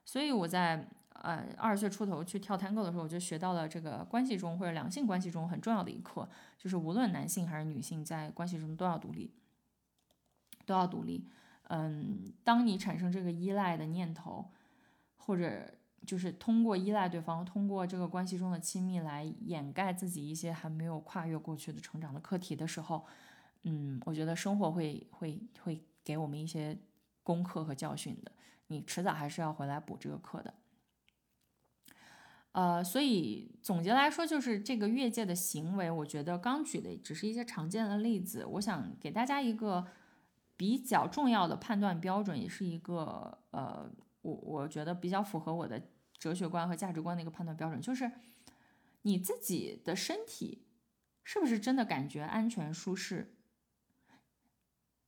[0.06, 0.88] 所以我在。
[1.22, 9.34] 呃，二十岁出头去跳探戈的时候，我就学到了这个关系中或者两性关系中很重要的一课，就是无论男性还是女性，在关系中都要独立，
[10.68, 11.26] 都要独立。
[11.70, 14.52] 嗯，当你产生这个依赖的念头，
[15.16, 15.74] 或者
[16.06, 23.04] 就是通过依赖对方，通过这个关系中的亲密来掩盖自己一些还没有跨越过去的成长的课题的时候，
[23.64, 26.78] 嗯，我觉得生活会会会给我们一些
[27.26, 28.32] 功课和教训的，
[28.68, 30.54] 你迟早还是要回来补这个课的。
[32.52, 38.46] 呃，所以总结来说，就是这个越界的行为，我觉得刚举的只是一些常见的例子。
[38.46, 39.86] 我想给大家一个
[40.56, 45.82] 比较重要的判断标准，也是一个呃，我我觉得比较符合我的
[46.18, 48.10] 哲学观和价值观的一个判断标准，就是
[49.02, 50.66] 你自己的身体
[51.24, 53.35] 是不是真的感觉安全舒适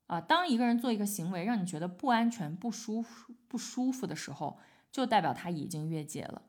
[0.08, 0.20] 啊？
[0.20, 4.60] 当一个人做一个行为让你觉得不安全、不舒服、不舒服的时候，
[4.92, 6.42] 就代表他已经越界了。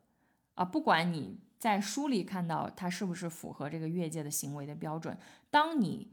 [0.54, 5.16] 啊，不管你在书里看到他是不是符合这个越界的行为的标准，
[5.50, 6.09] 当你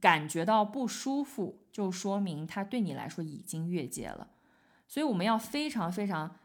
[0.00, 4.30] 感觉到不舒服，就说明他对你来说已经越界了。
[4.86, 6.36] 所以我们要非常非常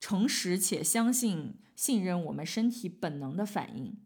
[0.00, 3.96] 诚实且相信、信任我们身体本能的反应。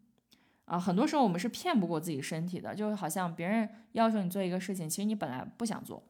[0.64, 6.02] 啊，很多时候我们是骗不过自己身体的，就好像别人要求你做一个事情，其实你本来不想做，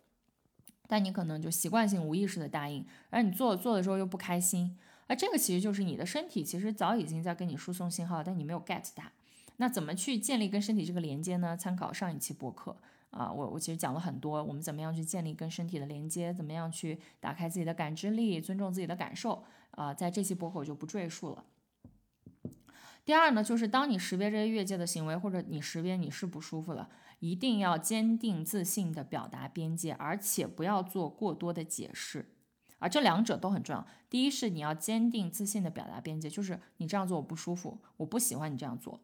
[0.86, 4.78] 但你可能就习惯性无意识的答应，而你做做的时候又不开心。
[5.07, 9.12] 而这个其实就是你的身体，其实早已经在跟你输送信号，但你没有 get 它。
[9.57, 11.57] 那怎么去建立跟身体这个连接呢？
[11.57, 12.76] 参考上一期播客
[13.11, 21.44] 啊，我我其实讲了很多，我们怎么样去建立跟身体的连接，怎么样去打开自己的感知力，尊重自己的感受啊，在这期播客我就不赘述了。
[23.05, 26.88] 第二呢，就是当你识别这些越界的行为，或者你识别你是不舒服了，
[27.20, 32.30] 一定要坚定自信的表达边界，而且不要做过多的解释。
[32.78, 33.86] 啊，这两者都很重要。
[34.09, 39.00] 第一是你要坚定自信的表达边界，就是你这样做我不舒服，我不喜欢你这样做，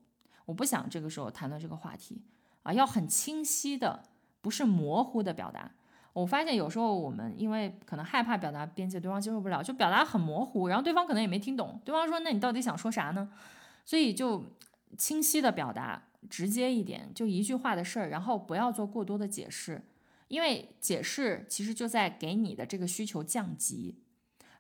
[0.47, 2.23] 我不想这个时候谈论这个话题
[2.63, 4.03] 啊，要很清晰的，
[4.41, 5.71] 不是模糊的表达。
[6.13, 11.81] 我发现有时候我们因为可能害怕表达边界，对方接受不了，就表达很模糊，然后对方可能也没听懂。
[11.85, 13.31] 对方说：“那你到底想说啥呢？”
[13.85, 14.45] 所以就
[14.97, 19.83] 清晰的表达，直接一点，就一句话的事儿，然后不要做过多的解释。
[20.29, 23.97] 因为解释其实就在给你的这个需求降级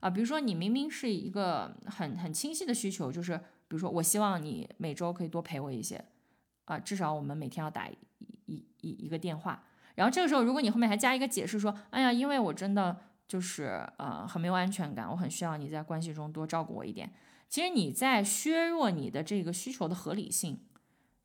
[0.01, 6.05] 啊，比如说你明明是一个很很清晰的需求，就是比如说我希望你每周可以多陪我一些
[6.65, 7.97] 啊，至少我们每天要打一
[8.47, 9.63] 一一一个电话。
[9.95, 12.97] 然后这个时候如果你后面还加一个解释说，哎呀，因为我真的
[13.29, 17.09] 就是呃很没有安全感，我很需要你在关系中多照顾我一点。
[17.51, 20.61] 其实你在削弱你的这个需求的合理性，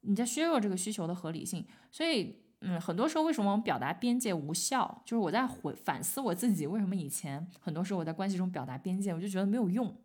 [0.02, 2.44] 你在削弱这个需求的合理性，所以。
[2.62, 5.04] 嗯，很多时候为什么我们表达边界无效？
[5.06, 9.96] 就是我在回反思我自己，为什么以前很多时候我在关系中表达边界，我就觉得没有用，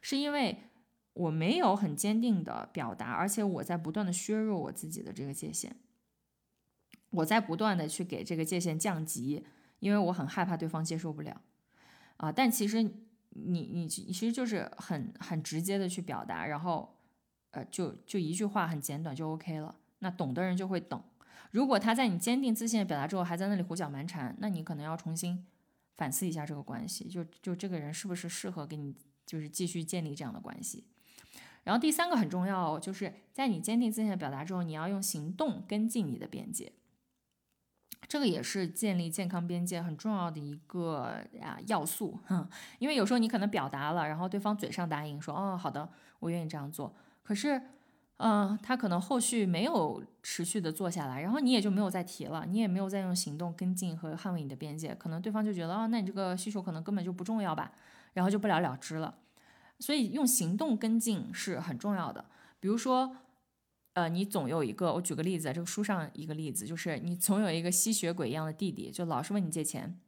[0.00, 0.58] 是因为
[1.12, 5.76] 我没有很坚定的表达，而且我在不断的削弱我自己的这个界限，
[7.10, 9.44] 我在不断的去给这个界限降级，
[9.78, 11.40] 因为我很害怕对方接受不了
[12.16, 12.32] 啊。
[12.32, 12.90] 但其实
[13.44, 16.96] 你你其实就是很很直接的去表达，然后
[17.50, 21.02] 呃就就一句话很简短就 OK 了，那懂的人就会懂。
[21.52, 25.46] 如果他在你坚定自信的表达之后，还在那里胡搅蛮缠，那你可能要重新
[25.96, 30.84] 反思一下这个关系，就就这个人是不是适合跟你就是继续建立这样的关系。
[31.64, 36.72] 然后第三个很重要，就是在你坚定自信的表达之后，你要用行动跟进你的边界，
[38.08, 42.18] 这个也是建立健康边界很重要的一个啊要素。
[42.26, 45.88] 哼因为有时候你可能表达了，然后对方嘴上答应说哦好的，
[46.18, 47.60] 我愿意这样做，可是。
[48.18, 57.70] 嗯，他可能后续没有持续的做下来，然后你也就没有再提了，你也没有再用行动跟进和捍卫你的边界，可能对方就觉得啊，那你这个需求可能根本就不重要吧，
[58.14, 59.14] 然后就不了了之了。
[59.80, 62.24] 所以用行动跟进是很重要的。
[62.58, 63.14] 比如说，
[63.96, 69.98] 呃，你总有一个，我举个例子，这个书上一个例子就是你总有一个吸血鬼一样的弟弟，就老是问你借钱。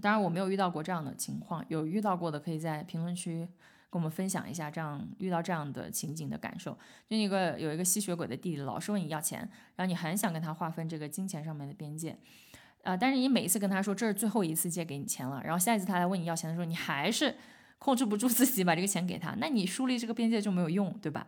[0.00, 3.48] 当然我没有遇到过这样的情况，有遇到过的可以在评论区。
[3.90, 6.78] 跟我们分享一下，这样遇到这样的情景的感受。
[7.08, 9.40] 就一个有一个吸血鬼的弟弟，老是问你要钱，
[9.74, 12.16] 然后你很想跟他划分这个金钱上面的边界，
[12.82, 17.34] 啊，但是你每一次跟他说这是最后一次借给你钱了，然后下一次他来问你要钱的时候，你还是
[17.78, 21.26] 控制不住自己把这个钱给他，那你树立这个边界就没有用，对吧？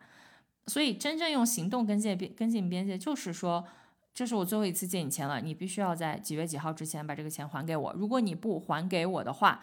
[0.70, 3.66] 所以真正用行动跟进边跟进边界，就是说
[4.14, 9.60] 这是我最后一次借你钱了，你必须要在几月几号之前把这个钱还给我，如果你不还给我的话。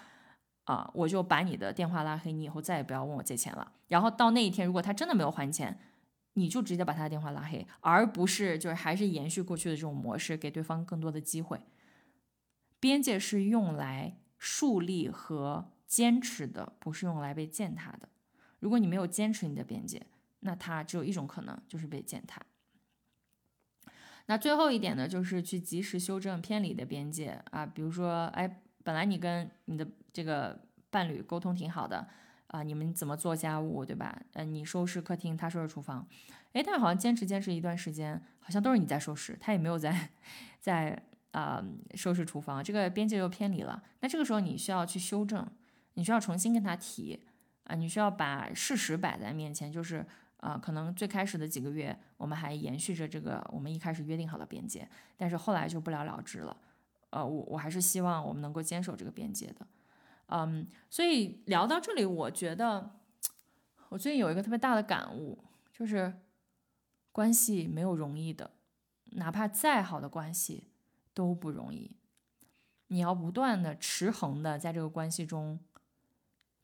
[0.67, 3.71] 啊，我就把你的电话拉黑，你以后再也不要问我借钱了。
[3.87, 5.79] 然后到那一天，如果他真的没有还钱，
[6.33, 11.61] 你就直接把他的电话拉黑，而不是就是还是延续过去的这种模式，给对方更多的机会。
[12.81, 18.09] 边界是用来树立和坚持的，不是用来被践踏的。
[18.59, 20.05] 如果你没有坚持你的边界，
[20.39, 22.41] 那它只有一种可能，就是被践踏。
[24.25, 28.61] 那最后一点呢，就是去及时修正偏离的边界啊，比如说，哎。
[28.83, 30.57] 本来你跟你的这个
[30.89, 32.07] 伴侣沟通挺好的
[32.47, 34.17] 啊，你们怎么做家务，对吧？
[34.31, 36.07] 嗯，你收拾客厅，他收拾厨房，
[36.53, 40.09] 诶，但是好像坚持坚持一段时间，好像都是你在收拾，他也没有在
[40.61, 41.61] 在啊
[41.95, 43.83] 收拾厨房，这个边界又偏离了。
[43.99, 45.45] 那这个时候你需要去修正，
[45.95, 47.21] 你需要重新跟他提
[47.65, 50.07] 啊，你需要把事实摆在面前，就是
[50.47, 54.87] 啊，可能最开始的几个月我们还延续着这个我们一开始约定好的边界，
[55.17, 56.55] 但是后来就不了了之了。
[57.09, 59.67] 呃，我我还是希望我们能够坚守这个边界的，
[60.27, 62.91] 嗯，所以聊到这里，我觉得
[63.89, 65.37] 我最近有一个特别大的感悟，
[65.73, 66.13] 就是
[67.11, 68.51] 关系没有容易的，
[69.11, 70.69] 哪怕再好的关系
[71.13, 71.97] 都不容易，
[72.87, 75.59] 你要不断的持衡的在这个关系中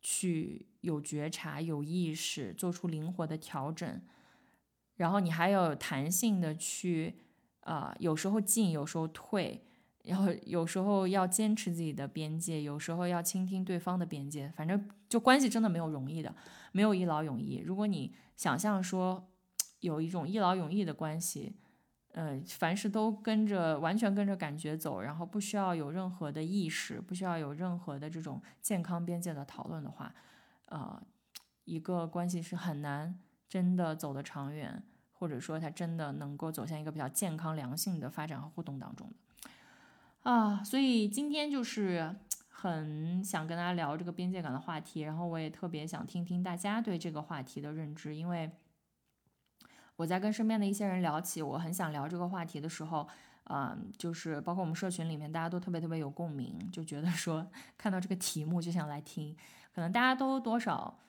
[0.02, 4.02] 去有觉察、有意识，做出灵活的调整，
[4.96, 7.16] 然后你还要有弹性的去，
[7.62, 9.66] 啊，有时候进，有时候退。
[10.04, 14.52] 然后有时候要坚持自己的边界，有时候要倾听对方的边界。
[14.54, 16.36] 反正就关系真的没有容易的，
[16.74, 17.64] 没有一劳永逸。
[17.66, 19.30] 如果你想象说
[19.80, 21.56] 有一种一劳永逸的关系，
[22.12, 30.14] 呃，凡事都跟着完全跟着感觉走，然后不需要有任何的意识，不需要有任何的这种健康边界的讨论的话，
[30.74, 30.99] 呃，
[31.65, 40.32] 一个关系是很难真的走得长远，或者说它真的能够走向一个比较健康良性的发展和互动当中的。
[40.32, 42.15] 啊，所以今天就是
[42.49, 48.49] 很想跟大家聊这个边界感的话题，然后我也特别想听听大家对这个话题的认知，因为
[49.97, 53.07] 我在跟身边的一些人聊起我很想聊这个话题的时候，
[53.43, 57.45] 嗯，就是包括我们社群里面，大家都特别特别有共鸣，就觉得说
[57.78, 59.38] 看到这个题目就想来听。
[59.74, 60.99] 可能大家都多少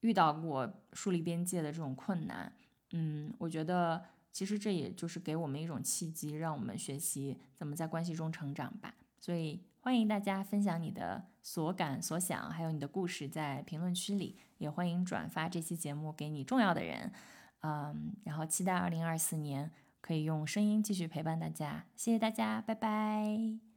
[0.00, 2.52] 遇到过树立边界的这种困难，
[2.92, 8.94] 嗯，我觉得其实这也就是给我们一种契机，让我们学习怎么在关系中成长吧。
[9.20, 17.12] 所以欢迎大家分享你的所感所想，还有你的故事在评论区里，也欢迎转发这期节目给你重要的人，
[17.60, 19.70] 嗯，然后期待二零二四年。
[20.02, 23.71] 可以用声音继续陪伴大家，谢谢大家，拜拜。